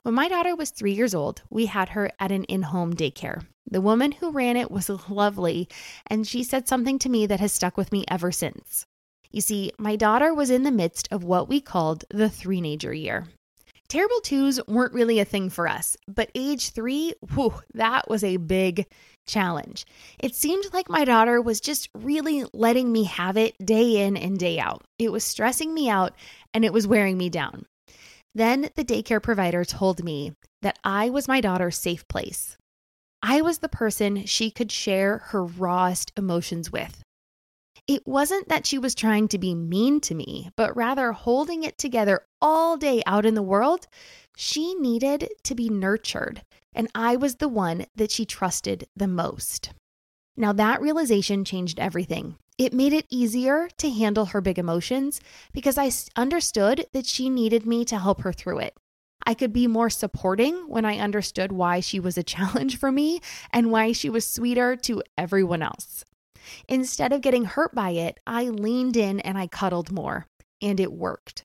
When 0.02 0.14
my 0.14 0.28
daughter 0.28 0.56
was 0.56 0.70
three 0.70 0.92
years 0.92 1.14
old, 1.14 1.42
we 1.50 1.66
had 1.66 1.90
her 1.90 2.10
at 2.18 2.32
an 2.32 2.44
in 2.44 2.62
home 2.62 2.94
daycare. 2.94 3.44
The 3.70 3.80
woman 3.80 4.12
who 4.12 4.32
ran 4.32 4.56
it 4.56 4.70
was 4.70 4.88
lovely, 5.08 5.68
and 6.06 6.26
she 6.26 6.42
said 6.42 6.66
something 6.66 6.98
to 7.00 7.08
me 7.08 7.26
that 7.26 7.40
has 7.40 7.52
stuck 7.52 7.76
with 7.76 7.92
me 7.92 8.04
ever 8.08 8.32
since. 8.32 8.86
You 9.30 9.40
see, 9.40 9.72
my 9.78 9.96
daughter 9.96 10.34
was 10.34 10.50
in 10.50 10.64
the 10.64 10.72
midst 10.72 11.06
of 11.12 11.22
what 11.22 11.48
we 11.48 11.60
called 11.60 12.04
the 12.10 12.28
three 12.28 12.60
nager 12.60 12.92
year. 12.92 13.28
Terrible 13.88 14.20
twos 14.20 14.60
weren't 14.66 14.94
really 14.94 15.18
a 15.18 15.24
thing 15.24 15.50
for 15.50 15.68
us, 15.68 15.96
but 16.08 16.30
age 16.34 16.70
three, 16.70 17.12
whew, 17.34 17.54
that 17.74 18.08
was 18.08 18.24
a 18.24 18.38
big 18.38 18.86
challenge. 19.26 19.86
It 20.18 20.34
seemed 20.34 20.72
like 20.72 20.88
my 20.88 21.04
daughter 21.04 21.40
was 21.40 21.60
just 21.60 21.88
really 21.94 22.44
letting 22.52 22.90
me 22.90 23.04
have 23.04 23.36
it 23.36 23.54
day 23.64 24.04
in 24.04 24.16
and 24.16 24.38
day 24.38 24.58
out. 24.58 24.82
It 24.98 25.12
was 25.12 25.24
stressing 25.24 25.72
me 25.72 25.88
out 25.88 26.14
and 26.52 26.64
it 26.64 26.72
was 26.72 26.86
wearing 26.86 27.16
me 27.16 27.30
down. 27.30 27.66
Then 28.34 28.70
the 28.76 28.84
daycare 28.84 29.22
provider 29.22 29.64
told 29.64 30.04
me 30.04 30.34
that 30.62 30.78
I 30.84 31.10
was 31.10 31.28
my 31.28 31.40
daughter's 31.40 31.78
safe 31.78 32.06
place. 32.08 32.56
I 33.22 33.42
was 33.42 33.58
the 33.58 33.68
person 33.68 34.24
she 34.26 34.50
could 34.50 34.72
share 34.72 35.18
her 35.26 35.44
rawest 35.44 36.12
emotions 36.16 36.72
with. 36.72 37.02
It 37.90 38.06
wasn't 38.06 38.48
that 38.48 38.66
she 38.66 38.78
was 38.78 38.94
trying 38.94 39.26
to 39.26 39.36
be 39.36 39.52
mean 39.52 40.00
to 40.02 40.14
me, 40.14 40.50
but 40.54 40.76
rather 40.76 41.10
holding 41.10 41.64
it 41.64 41.76
together 41.76 42.24
all 42.40 42.76
day 42.76 43.02
out 43.04 43.26
in 43.26 43.34
the 43.34 43.42
world. 43.42 43.88
She 44.36 44.74
needed 44.74 45.28
to 45.42 45.56
be 45.56 45.68
nurtured, 45.68 46.42
and 46.72 46.86
I 46.94 47.16
was 47.16 47.34
the 47.34 47.48
one 47.48 47.86
that 47.96 48.12
she 48.12 48.24
trusted 48.24 48.86
the 48.94 49.08
most. 49.08 49.72
Now, 50.36 50.52
that 50.52 50.80
realization 50.80 51.44
changed 51.44 51.80
everything. 51.80 52.36
It 52.58 52.72
made 52.72 52.92
it 52.92 53.06
easier 53.10 53.68
to 53.78 53.90
handle 53.90 54.26
her 54.26 54.40
big 54.40 54.60
emotions 54.60 55.20
because 55.52 55.76
I 55.76 55.90
understood 56.14 56.86
that 56.92 57.06
she 57.06 57.28
needed 57.28 57.66
me 57.66 57.84
to 57.86 57.98
help 57.98 58.20
her 58.20 58.32
through 58.32 58.60
it. 58.60 58.76
I 59.26 59.34
could 59.34 59.52
be 59.52 59.66
more 59.66 59.90
supporting 59.90 60.68
when 60.68 60.84
I 60.84 60.98
understood 60.98 61.50
why 61.50 61.80
she 61.80 61.98
was 61.98 62.16
a 62.16 62.22
challenge 62.34 62.78
for 62.78 62.92
me 62.92 63.20
and 63.52 63.72
why 63.72 63.90
she 63.90 64.08
was 64.08 64.24
sweeter 64.24 64.76
to 64.76 65.02
everyone 65.18 65.62
else. 65.62 66.04
Instead 66.68 67.12
of 67.12 67.20
getting 67.20 67.44
hurt 67.44 67.74
by 67.74 67.90
it, 67.90 68.18
I 68.26 68.44
leaned 68.44 68.96
in 68.96 69.20
and 69.20 69.36
I 69.38 69.46
cuddled 69.46 69.92
more, 69.92 70.26
and 70.60 70.80
it 70.80 70.92
worked. 70.92 71.44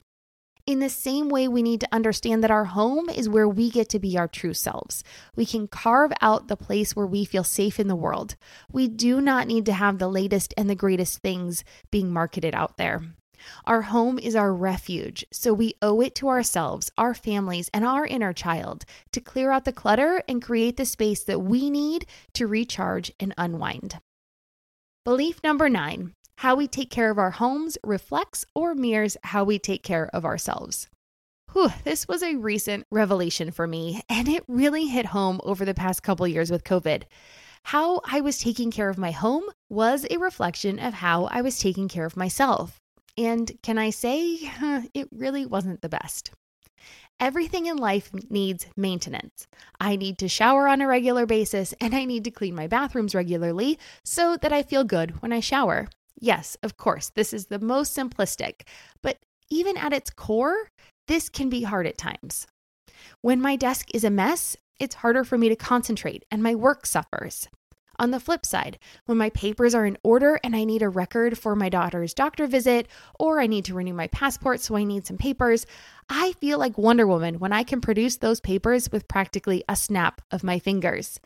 In 0.68 0.80
the 0.80 0.90
same 0.90 1.30
way, 1.30 1.48
we 1.48 1.62
need 1.62 1.82
to 1.82 1.94
understand 1.94 2.44
that 2.44 2.50
our 2.50 2.66
home 2.66 3.08
is 3.08 3.30
where 3.30 3.48
we 3.48 3.70
get 3.70 3.88
to 3.90 4.00
be 4.00 4.18
our 4.18 4.28
true 4.28 4.56
selves. 4.56 5.04
We 5.36 5.46
can 5.46 5.68
carve 5.68 6.12
out 6.22 6.48
the 6.48 6.58
place 6.58 6.96
where 6.96 7.06
we 7.06 7.24
feel 7.24 7.44
safe 7.44 7.80
in 7.80 7.88
the 7.88 7.96
world. 7.96 8.36
We 8.72 8.88
do 8.88 9.22
not 9.22 9.46
need 9.46 9.68
to 9.68 9.74
have 9.74 10.00
the 10.00 10.08
latest 10.08 10.56
and 10.58 10.68
the 10.68 10.74
greatest 10.74 11.20
things 11.20 11.64
being 11.92 12.12
marketed 12.12 12.56
out 12.56 12.78
there. 12.78 13.04
Our 13.66 13.84
home 13.84 14.18
is 14.18 14.36
our 14.36 14.52
refuge, 14.52 15.24
so 15.32 15.54
we 15.54 15.76
owe 15.84 16.02
it 16.02 16.16
to 16.16 16.30
ourselves, 16.30 16.92
our 16.98 17.14
families, 17.14 17.70
and 17.72 17.86
our 17.86 18.08
inner 18.08 18.34
child 18.34 18.86
to 19.12 19.22
clear 19.22 19.52
out 19.52 19.66
the 19.66 19.74
clutter 19.74 20.24
and 20.28 20.42
create 20.42 20.78
the 20.78 20.86
space 20.86 21.24
that 21.26 21.42
we 21.42 21.70
need 21.70 22.08
to 22.34 22.48
recharge 22.48 23.12
and 23.20 23.36
unwind. 23.38 24.00
Belief 25.06 25.40
number 25.44 25.70
nine 25.70 26.14
how 26.38 26.56
we 26.56 26.68
take 26.68 26.90
care 26.90 27.12
of 27.12 27.20
our 27.20 27.30
homes 27.30 27.78
reflects 27.86 28.44
or 28.56 28.74
mirrors 28.74 29.16
how 29.24 29.44
we 29.44 29.60
take 29.60 29.84
care 29.84 30.10
of 30.12 30.26
ourselves. 30.26 30.88
Whew, 31.54 31.70
this 31.84 32.08
was 32.08 32.24
a 32.24 32.38
recent 32.38 32.86
revelation 32.92 33.52
for 33.52 33.68
me, 33.68 34.02
and 34.10 34.28
it 34.28 34.44
really 34.48 34.88
hit 34.88 35.06
home 35.06 35.40
over 35.44 35.64
the 35.64 35.76
past 35.76 36.02
couple 36.02 36.28
years 36.28 36.50
with 36.50 36.64
COVID. 36.64 37.04
How 37.66 38.02
I 38.04 38.22
was 38.22 38.40
taking 38.40 38.72
care 38.72 38.90
of 38.90 38.98
my 38.98 39.12
home 39.12 39.44
was 39.70 40.08
a 40.10 40.18
reflection 40.18 40.80
of 40.80 40.96
how 40.96 41.26
I 41.26 41.44
was 41.44 41.60
taking 41.60 41.88
care 41.88 42.06
of 42.06 42.18
myself. 42.18 42.82
And 43.16 43.52
can 43.62 43.78
I 43.78 43.92
say, 43.92 44.40
it 44.96 45.08
really 45.12 45.46
wasn't 45.46 45.84
the 45.84 45.90
best. 45.90 46.32
Everything 47.20 47.66
in 47.66 47.78
life 47.78 48.12
needs 48.30 48.68
maintenance. 48.76 49.48
I 49.80 49.96
need 49.96 50.18
to 50.18 50.28
shower 50.28 50.68
on 50.68 50.82
a 50.82 50.88
regular 50.88 51.26
basis 51.26 51.74
and 51.80 51.96
I 51.96 52.04
need 52.04 52.26
to 52.26 52.32
clean 52.32 52.56
my 52.56 52.68
bathrooms 52.68 53.16
regularly 53.16 53.80
so 54.04 54.36
that 54.42 54.52
I 54.52 54.64
feel 54.64 54.84
good 54.84 55.22
when 55.22 55.32
I 55.32 55.40
shower. 55.40 55.88
Yes, 56.20 56.58
of 56.62 56.76
course, 56.76 57.12
this 57.16 57.34
is 57.34 57.46
the 57.46 57.60
most 57.60 57.96
simplistic, 57.96 58.62
but 59.02 59.18
even 59.50 59.78
at 59.78 59.94
its 59.94 60.10
core, 60.10 60.70
this 61.08 61.30
can 61.30 61.50
be 61.50 61.64
hard 61.64 61.88
at 61.88 61.98
times. 61.98 62.48
When 63.22 63.42
my 63.42 63.56
desk 63.56 63.88
is 63.94 64.04
a 64.04 64.10
mess, 64.10 64.58
it's 64.80 64.96
harder 64.96 65.24
for 65.24 65.38
me 65.38 65.48
to 65.48 65.56
concentrate 65.56 66.26
and 66.30 66.44
my 66.44 66.54
work 66.54 66.86
suffers. 66.86 67.48
On 67.98 68.12
the 68.12 68.20
flip 68.20 68.46
side, 68.46 68.78
when 69.06 69.18
my 69.18 69.30
papers 69.30 69.74
are 69.74 69.86
in 69.86 69.98
order 70.04 70.40
and 70.44 70.56
I 70.56 70.64
need 70.64 70.82
a 70.82 70.90
record 70.90 71.38
for 71.38 71.56
my 71.56 71.70
daughter's 71.70 72.14
doctor 72.14 72.46
visit, 72.46 72.88
or 73.20 73.40
I 73.40 73.48
need 73.48 73.66
to 73.66 73.74
renew 73.74 73.94
my 73.94 74.08
passport, 74.08 74.60
so 74.60 74.76
I 74.76 74.84
need 74.84 75.06
some 75.06 75.18
papers, 75.18 75.66
I 76.10 76.34
feel 76.34 76.60
like 76.60 76.78
Wonder 76.78 77.08
Woman 77.08 77.40
when 77.40 77.54
I 77.54 77.64
can 77.64 77.82
produce 77.82 78.18
those 78.18 78.42
papers 78.42 78.92
with 78.92 79.08
practically 79.08 79.64
a 79.70 79.76
snap 79.76 80.22
of 80.32 80.44
my 80.44 80.60
fingers. 80.60 81.20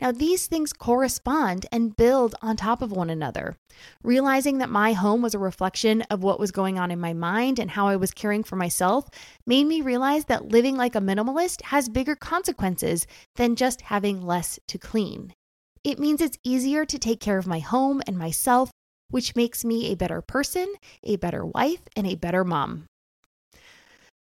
Now, 0.00 0.12
these 0.12 0.46
things 0.46 0.72
correspond 0.72 1.66
and 1.72 1.96
build 1.96 2.36
on 2.40 2.56
top 2.56 2.82
of 2.82 2.92
one 2.92 3.10
another. 3.10 3.56
Realizing 4.04 4.58
that 4.58 4.70
my 4.70 4.92
home 4.92 5.22
was 5.22 5.34
a 5.34 5.40
reflection 5.40 6.02
of 6.02 6.22
what 6.22 6.38
was 6.38 6.52
going 6.52 6.78
on 6.78 6.92
in 6.92 7.00
my 7.00 7.12
mind 7.14 7.58
and 7.58 7.72
how 7.72 7.88
I 7.88 7.96
was 7.96 8.12
caring 8.12 8.44
for 8.44 8.54
myself 8.54 9.08
made 9.44 9.64
me 9.64 9.80
realize 9.80 10.26
that 10.26 10.52
living 10.52 10.76
like 10.76 10.94
a 10.94 11.00
minimalist 11.00 11.62
has 11.62 11.88
bigger 11.88 12.14
consequences 12.14 13.08
than 13.34 13.56
just 13.56 13.80
having 13.80 14.24
less 14.24 14.60
to 14.68 14.78
clean. 14.78 15.34
It 15.84 15.98
means 15.98 16.20
it's 16.20 16.38
easier 16.44 16.84
to 16.84 16.98
take 16.98 17.20
care 17.20 17.38
of 17.38 17.46
my 17.46 17.58
home 17.58 18.02
and 18.06 18.18
myself, 18.18 18.70
which 19.10 19.36
makes 19.36 19.64
me 19.64 19.86
a 19.86 19.96
better 19.96 20.20
person, 20.20 20.74
a 21.02 21.16
better 21.16 21.44
wife, 21.44 21.82
and 21.96 22.06
a 22.06 22.16
better 22.16 22.44
mom. 22.44 22.86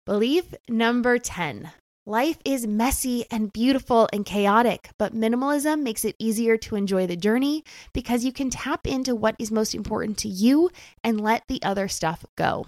Belief 0.05 0.53
number 0.69 1.17
10 1.17 1.71
Life 2.07 2.37
is 2.45 2.67
messy 2.67 3.25
and 3.31 3.51
beautiful 3.51 4.07
and 4.13 4.23
chaotic, 4.23 4.89
but 4.99 5.15
minimalism 5.15 5.81
makes 5.81 6.05
it 6.05 6.15
easier 6.19 6.55
to 6.57 6.75
enjoy 6.75 7.07
the 7.07 7.15
journey 7.15 7.63
because 7.95 8.23
you 8.23 8.31
can 8.31 8.51
tap 8.51 8.85
into 8.85 9.15
what 9.15 9.35
is 9.39 9.49
most 9.49 9.73
important 9.73 10.19
to 10.19 10.27
you 10.27 10.69
and 11.03 11.19
let 11.19 11.41
the 11.47 11.59
other 11.63 11.87
stuff 11.87 12.23
go. 12.37 12.67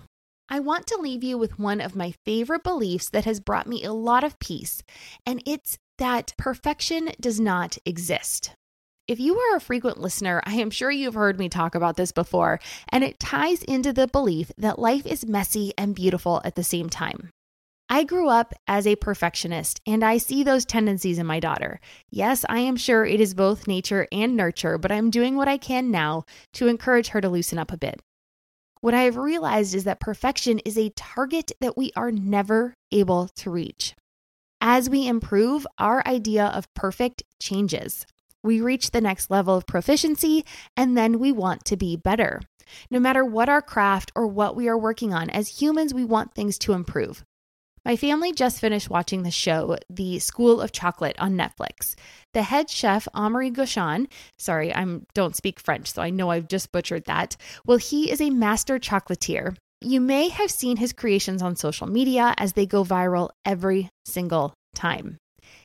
I 0.50 0.60
want 0.60 0.88
to 0.88 0.98
leave 0.98 1.24
you 1.24 1.38
with 1.38 1.60
one 1.60 1.82
of 1.82 1.96
my 1.96 2.16
favorite 2.26 2.64
beliefs 2.64 3.12
that 3.12 3.26
has 3.26 3.40
brought 3.40 3.68
me 3.68 3.84
a 3.84 3.94
lot 3.94 4.24
of 4.24 4.40
peace, 4.40 4.82
and 5.24 5.44
it's 5.46 5.78
that 6.00 6.34
perfection 6.38 7.12
does 7.20 7.40
not 7.40 7.78
exist. 7.86 8.56
If 9.08 9.22
you 9.22 9.38
are 9.40 9.56
a 9.56 9.62
frequent 9.62 10.02
listener, 10.02 10.42
I 10.46 10.56
am 10.56 10.70
sure 10.70 10.92
you've 10.92 11.14
heard 11.14 11.40
me 11.40 11.48
talk 11.48 11.76
about 11.76 11.96
this 11.96 12.12
before, 12.12 12.60
and 12.90 13.06
it 13.06 13.22
ties 13.22 13.64
into 13.64 13.94
the 13.94 14.06
belief 14.06 14.52
that 14.58 14.80
life 14.80 15.06
is 15.06 15.26
messy 15.26 15.72
and 15.78 15.96
beautiful 15.96 16.42
at 16.44 16.56
the 16.56 16.64
same 16.64 16.90
time. 16.90 17.30
I 17.88 18.04
grew 18.04 18.28
up 18.28 18.54
as 18.68 18.86
a 18.86 18.98
perfectionist, 18.98 19.80
and 19.88 20.04
I 20.04 20.18
see 20.18 20.44
those 20.44 20.66
tendencies 20.66 21.20
in 21.20 21.26
my 21.26 21.40
daughter. 21.40 21.80
Yes, 22.10 22.44
I 22.50 22.60
am 22.60 22.76
sure 22.76 23.06
it 23.06 23.22
is 23.22 23.34
both 23.34 23.66
nature 23.66 24.10
and 24.12 24.36
nurture, 24.36 24.78
but 24.78 24.92
I'm 24.92 25.10
doing 25.10 25.38
what 25.38 25.48
I 25.48 25.58
can 25.58 25.90
now 25.90 26.26
to 26.56 26.68
encourage 26.68 27.08
her 27.10 27.22
to 27.22 27.30
loosen 27.30 27.58
up 27.58 27.72
a 27.72 27.78
bit. 27.78 28.02
What 28.82 28.94
I 28.94 29.04
have 29.04 29.16
realized 29.16 29.74
is 29.74 29.86
that 29.86 30.02
perfection 30.02 30.60
is 30.60 30.78
a 30.78 30.90
target 30.98 31.54
that 31.62 31.78
we 31.78 31.94
are 31.96 32.12
never 32.12 32.74
able 32.92 33.30
to 33.38 33.50
reach. 33.50 33.96
As 34.60 34.90
we 34.90 35.08
improve, 35.08 35.66
our 35.78 36.06
idea 36.06 36.48
of 36.48 36.74
perfect 36.74 37.24
changes. 37.40 38.06
We 38.48 38.62
reach 38.62 38.92
the 38.92 39.02
next 39.02 39.30
level 39.30 39.58
of 39.58 39.66
proficiency, 39.66 40.46
and 40.78 40.98
then 40.98 41.20
we 41.20 41.34
want 41.34 41.66
to 41.66 41.76
be 41.76 41.98
better. 41.98 42.40
No 42.90 42.98
matter 42.98 43.26
what 43.26 43.50
our 43.50 43.62
craft 43.62 44.14
or 44.16 44.26
what 44.26 44.56
we 44.56 44.70
are 44.70 44.78
working 44.78 45.14
on, 45.14 45.30
as 45.30 45.62
humans, 45.62 45.94
we 45.94 46.06
want 46.06 46.34
things 46.34 46.58
to 46.60 46.72
improve. 46.72 47.26
My 47.84 47.98
family 47.98 48.32
just 48.32 48.62
finished 48.62 48.90
watching 48.90 49.24
the 49.24 49.32
show, 49.32 49.76
The 49.90 50.20
School 50.20 50.62
of 50.62 50.72
Chocolate, 50.72 51.18
on 51.20 51.34
Netflix. 51.38 51.96
The 52.34 52.44
head 52.44 52.70
chef, 52.70 53.06
Amaury 53.14 53.52
Gauchon, 53.52 54.08
sorry, 54.38 54.74
I 54.74 55.00
don't 55.14 55.36
speak 55.36 55.60
French, 55.60 55.92
so 55.92 56.02
I 56.02 56.10
know 56.10 56.30
I've 56.30 56.48
just 56.48 56.72
butchered 56.72 57.04
that. 57.04 57.36
Well, 57.66 57.78
he 57.78 58.10
is 58.10 58.22
a 58.22 58.30
master 58.30 58.80
chocolatier. 58.80 59.58
You 59.82 60.00
may 60.00 60.30
have 60.30 60.52
seen 60.52 60.78
his 60.78 60.94
creations 60.94 61.42
on 61.42 61.58
social 61.58 61.88
media 61.88 62.34
as 62.38 62.54
they 62.54 62.66
go 62.66 62.86
viral 62.86 63.32
every 63.46 63.90
single 64.06 64.54
time. 64.74 65.18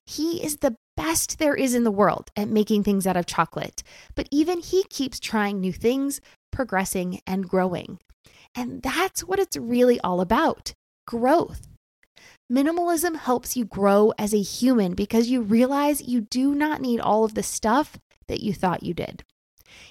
He 0.07 0.45
is 0.45 0.57
the 0.57 0.75
best 0.97 1.39
there 1.39 1.55
is 1.55 1.75
in 1.75 1.85
the 1.85 1.91
world 1.91 2.31
at 2.37 2.49
making 2.49 2.83
things 2.83 3.07
out 3.07 3.17
of 3.17 3.27
chocolate, 3.27 3.83
but 4.15 4.29
even 4.31 4.61
he 4.61 4.85
keeps 4.85 5.19
trying 5.19 5.61
new 5.61 5.73
things, 5.73 6.21
progressing, 6.51 7.21
and 7.27 7.49
growing. 7.49 7.99
And 8.55 8.83
that's 8.83 9.25
what 9.25 9.39
it's 9.39 9.57
really 9.57 9.99
all 10.01 10.21
about 10.21 10.75
growth. 11.07 11.69
Minimalism 12.51 13.17
helps 13.17 13.57
you 13.57 13.65
grow 13.65 14.13
as 14.19 14.35
a 14.35 14.43
human 14.43 14.95
because 14.95 15.29
you 15.29 15.41
realize 15.41 16.03
you 16.03 16.21
do 16.21 16.55
not 16.55 16.81
need 16.81 17.01
all 17.01 17.25
of 17.25 17.35
the 17.35 17.43
stuff 17.43 17.99
that 18.29 18.41
you 18.41 18.53
thought 18.53 18.83
you 18.83 18.93
did. 18.93 19.25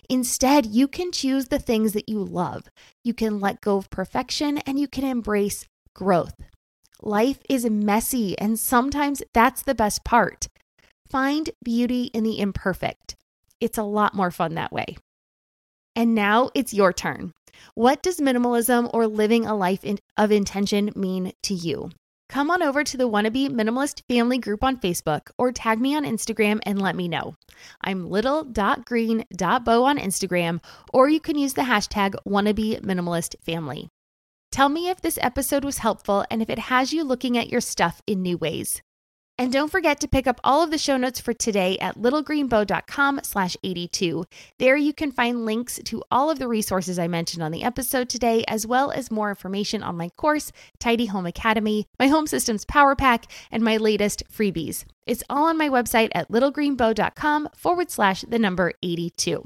Instead, 0.09 0.67
you 0.67 0.87
can 0.87 1.11
choose 1.11 1.47
the 1.47 1.59
things 1.59 1.93
that 1.93 2.07
you 2.07 2.23
love. 2.23 2.69
You 3.03 3.13
can 3.13 3.39
let 3.39 3.61
go 3.61 3.77
of 3.77 3.89
perfection 3.89 4.59
and 4.59 4.77
you 4.79 4.87
can 4.87 5.03
embrace 5.03 5.65
growth. 5.95 6.35
Life 7.01 7.39
is 7.49 7.65
messy, 7.65 8.37
and 8.37 8.59
sometimes 8.59 9.23
that's 9.33 9.63
the 9.63 9.73
best 9.73 10.03
part. 10.03 10.47
Find 11.11 11.49
beauty 11.63 12.03
in 12.05 12.23
the 12.23 12.39
imperfect. 12.39 13.15
It's 13.59 13.77
a 13.77 13.83
lot 13.83 14.15
more 14.15 14.31
fun 14.31 14.55
that 14.55 14.71
way. 14.71 14.97
And 15.95 16.15
now 16.15 16.49
it's 16.55 16.73
your 16.73 16.93
turn. 16.93 17.33
What 17.75 18.01
does 18.01 18.19
minimalism 18.19 18.89
or 18.93 19.07
living 19.07 19.45
a 19.45 19.55
life 19.55 19.83
in, 19.83 19.99
of 20.17 20.31
intention 20.31 20.91
mean 20.95 21.33
to 21.43 21.53
you? 21.53 21.91
come 22.31 22.49
on 22.49 22.63
over 22.63 22.83
to 22.83 22.97
the 22.97 23.09
Wannabe 23.09 23.49
Minimalist 23.49 24.01
Family 24.07 24.37
group 24.37 24.63
on 24.63 24.77
Facebook 24.77 25.29
or 25.37 25.51
tag 25.51 25.81
me 25.81 25.95
on 25.95 26.05
Instagram 26.05 26.59
and 26.63 26.81
let 26.81 26.95
me 26.95 27.09
know. 27.09 27.35
I'm 27.81 28.09
little.green.bow 28.09 29.83
on 29.83 29.97
Instagram, 29.97 30.63
or 30.93 31.09
you 31.09 31.19
can 31.19 31.37
use 31.37 31.53
the 31.53 31.63
hashtag 31.63 32.15
Wannabe 32.25 32.81
Minimalist 32.81 33.35
Family. 33.43 33.89
Tell 34.49 34.69
me 34.69 34.89
if 34.89 35.01
this 35.01 35.19
episode 35.21 35.65
was 35.65 35.79
helpful 35.79 36.25
and 36.31 36.41
if 36.41 36.49
it 36.49 36.59
has 36.59 36.93
you 36.93 37.03
looking 37.03 37.37
at 37.37 37.49
your 37.49 37.61
stuff 37.61 38.01
in 38.07 38.21
new 38.21 38.37
ways. 38.37 38.81
And 39.37 39.51
don't 39.51 39.71
forget 39.71 39.99
to 39.99 40.07
pick 40.07 40.27
up 40.27 40.39
all 40.43 40.61
of 40.61 40.71
the 40.71 40.77
show 40.77 40.97
notes 40.97 41.19
for 41.19 41.33
today 41.33 41.77
at 41.79 41.97
littlegreenbow.com 41.97 43.21
slash 43.23 43.57
82. 43.63 44.25
There 44.59 44.75
you 44.75 44.93
can 44.93 45.11
find 45.11 45.45
links 45.45 45.79
to 45.85 46.03
all 46.11 46.29
of 46.29 46.39
the 46.39 46.47
resources 46.47 46.99
I 46.99 47.07
mentioned 47.07 47.41
on 47.41 47.51
the 47.51 47.63
episode 47.63 48.09
today, 48.09 48.43
as 48.47 48.67
well 48.67 48.91
as 48.91 49.09
more 49.09 49.29
information 49.29 49.83
on 49.83 49.97
my 49.97 50.09
course, 50.09 50.51
Tidy 50.79 51.07
Home 51.07 51.25
Academy, 51.25 51.87
my 51.99 52.07
home 52.07 52.27
systems 52.27 52.65
power 52.65 52.95
pack, 52.95 53.25
and 53.51 53.63
my 53.63 53.77
latest 53.77 54.23
freebies. 54.31 54.85
It's 55.07 55.23
all 55.29 55.45
on 55.45 55.57
my 55.57 55.69
website 55.69 56.09
at 56.13 56.29
littlegreenbow.com 56.29 57.49
forward 57.55 57.89
slash 57.89 58.21
the 58.21 58.39
number 58.39 58.73
82. 58.83 59.45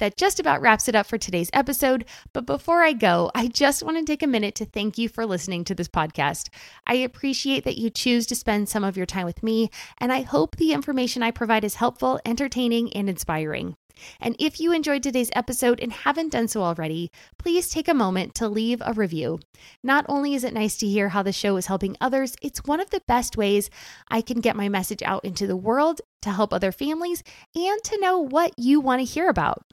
That 0.00 0.16
just 0.16 0.40
about 0.40 0.60
wraps 0.60 0.88
it 0.88 0.96
up 0.96 1.06
for 1.06 1.18
today's 1.18 1.50
episode. 1.52 2.04
But 2.32 2.46
before 2.46 2.82
I 2.82 2.92
go, 2.94 3.30
I 3.32 3.46
just 3.46 3.84
want 3.84 3.96
to 3.96 4.04
take 4.04 4.24
a 4.24 4.26
minute 4.26 4.56
to 4.56 4.64
thank 4.64 4.98
you 4.98 5.08
for 5.08 5.24
listening 5.24 5.62
to 5.64 5.74
this 5.74 5.88
podcast. 5.88 6.48
I 6.84 6.94
appreciate 6.94 7.62
that 7.64 7.78
you 7.78 7.90
choose 7.90 8.26
to 8.26 8.34
spend 8.34 8.68
some 8.68 8.82
of 8.82 8.96
your 8.96 9.06
time 9.06 9.24
with 9.24 9.44
me, 9.44 9.70
and 9.98 10.12
I 10.12 10.22
hope 10.22 10.56
the 10.56 10.72
information 10.72 11.22
I 11.22 11.30
provide 11.30 11.62
is 11.62 11.76
helpful, 11.76 12.18
entertaining, 12.24 12.92
and 12.92 13.08
inspiring. 13.08 13.76
And 14.20 14.34
if 14.40 14.58
you 14.58 14.72
enjoyed 14.72 15.04
today's 15.04 15.30
episode 15.36 15.78
and 15.78 15.92
haven't 15.92 16.32
done 16.32 16.48
so 16.48 16.62
already, 16.62 17.12
please 17.38 17.68
take 17.68 17.86
a 17.86 17.94
moment 17.94 18.34
to 18.34 18.48
leave 18.48 18.82
a 18.84 18.92
review. 18.92 19.38
Not 19.84 20.04
only 20.08 20.34
is 20.34 20.42
it 20.42 20.52
nice 20.52 20.76
to 20.78 20.88
hear 20.88 21.10
how 21.10 21.22
the 21.22 21.32
show 21.32 21.56
is 21.56 21.66
helping 21.66 21.96
others, 22.00 22.34
it's 22.42 22.64
one 22.64 22.80
of 22.80 22.90
the 22.90 23.02
best 23.06 23.36
ways 23.36 23.70
I 24.08 24.20
can 24.20 24.40
get 24.40 24.56
my 24.56 24.68
message 24.68 25.02
out 25.02 25.24
into 25.24 25.46
the 25.46 25.56
world 25.56 26.00
to 26.22 26.32
help 26.32 26.52
other 26.52 26.72
families 26.72 27.22
and 27.54 27.84
to 27.84 28.00
know 28.00 28.18
what 28.18 28.58
you 28.58 28.80
want 28.80 28.98
to 28.98 29.04
hear 29.04 29.28
about. 29.28 29.64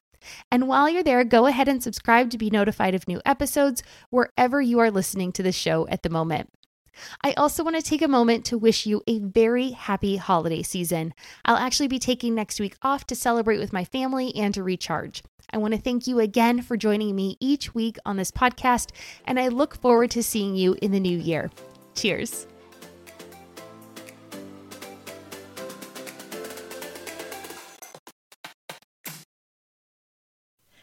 And 0.51 0.67
while 0.67 0.89
you're 0.89 1.03
there, 1.03 1.23
go 1.23 1.45
ahead 1.45 1.67
and 1.67 1.81
subscribe 1.81 2.29
to 2.31 2.37
be 2.37 2.49
notified 2.49 2.95
of 2.95 3.07
new 3.07 3.21
episodes 3.25 3.83
wherever 4.09 4.61
you 4.61 4.79
are 4.79 4.91
listening 4.91 5.31
to 5.33 5.43
the 5.43 5.51
show 5.51 5.87
at 5.87 6.03
the 6.03 6.09
moment. 6.09 6.49
I 7.23 7.33
also 7.33 7.63
want 7.63 7.77
to 7.77 7.81
take 7.81 8.01
a 8.01 8.07
moment 8.07 8.45
to 8.45 8.57
wish 8.57 8.85
you 8.85 9.01
a 9.07 9.19
very 9.19 9.71
happy 9.71 10.17
holiday 10.17 10.61
season. 10.61 11.13
I'll 11.45 11.55
actually 11.55 11.87
be 11.87 11.99
taking 11.99 12.35
next 12.35 12.59
week 12.59 12.75
off 12.81 13.05
to 13.07 13.15
celebrate 13.15 13.59
with 13.59 13.73
my 13.73 13.85
family 13.85 14.35
and 14.35 14.53
to 14.53 14.63
recharge. 14.63 15.23
I 15.53 15.57
want 15.57 15.73
to 15.73 15.79
thank 15.79 16.07
you 16.07 16.19
again 16.19 16.61
for 16.61 16.77
joining 16.77 17.15
me 17.15 17.37
each 17.39 17.73
week 17.73 17.97
on 18.05 18.17
this 18.17 18.31
podcast, 18.31 18.91
and 19.25 19.39
I 19.39 19.47
look 19.49 19.75
forward 19.75 20.11
to 20.11 20.23
seeing 20.23 20.55
you 20.55 20.77
in 20.81 20.91
the 20.91 20.99
new 20.99 21.17
year. 21.17 21.49
Cheers. 21.95 22.47